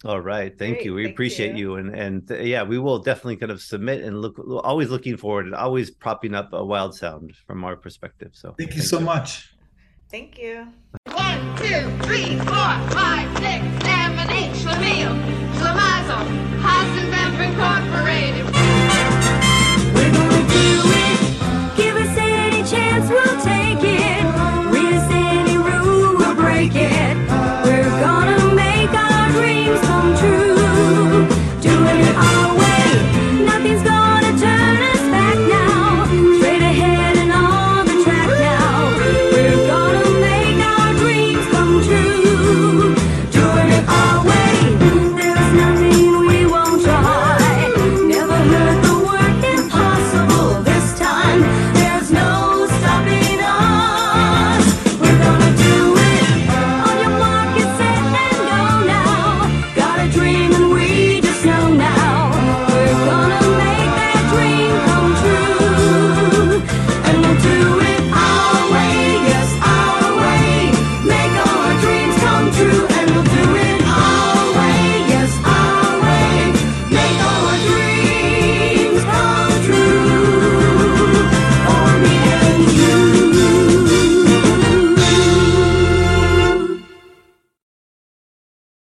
All 0.04 0.20
right, 0.20 0.56
thank 0.58 0.76
Great, 0.76 0.84
you. 0.86 0.94
We 0.94 1.04
thank 1.04 1.14
appreciate 1.14 1.54
you. 1.56 1.74
you, 1.74 1.76
and 1.76 1.94
and 1.94 2.26
th- 2.26 2.44
yeah, 2.44 2.64
we 2.64 2.78
will 2.78 2.98
definitely 2.98 3.36
kind 3.36 3.52
of 3.52 3.62
submit 3.62 4.02
and 4.02 4.20
look. 4.20 4.36
Always 4.64 4.88
looking 4.90 5.16
forward 5.16 5.46
and 5.46 5.54
always 5.54 5.92
propping 5.92 6.34
up 6.34 6.52
a 6.52 6.64
wild 6.64 6.96
sound 6.96 7.36
from 7.46 7.62
our 7.62 7.76
perspective. 7.76 8.30
So 8.34 8.54
thank 8.58 8.70
you 8.70 8.80
thank 8.80 8.88
so 8.88 8.98
you. 8.98 9.04
much. 9.04 9.54
Thank 10.10 10.38
you. 10.38 10.66
two, 11.06 11.88
three, 12.02 12.36
four, 12.38 12.72
five, 12.90 13.30
six, 13.38 13.62
seven, 13.86 14.30
eight. 14.30 14.52
Schlemiel, 14.62 15.14
Schlemazel, 15.54 16.26
Hasenpfeffer 16.60 17.46
Incorporated. 17.48 18.01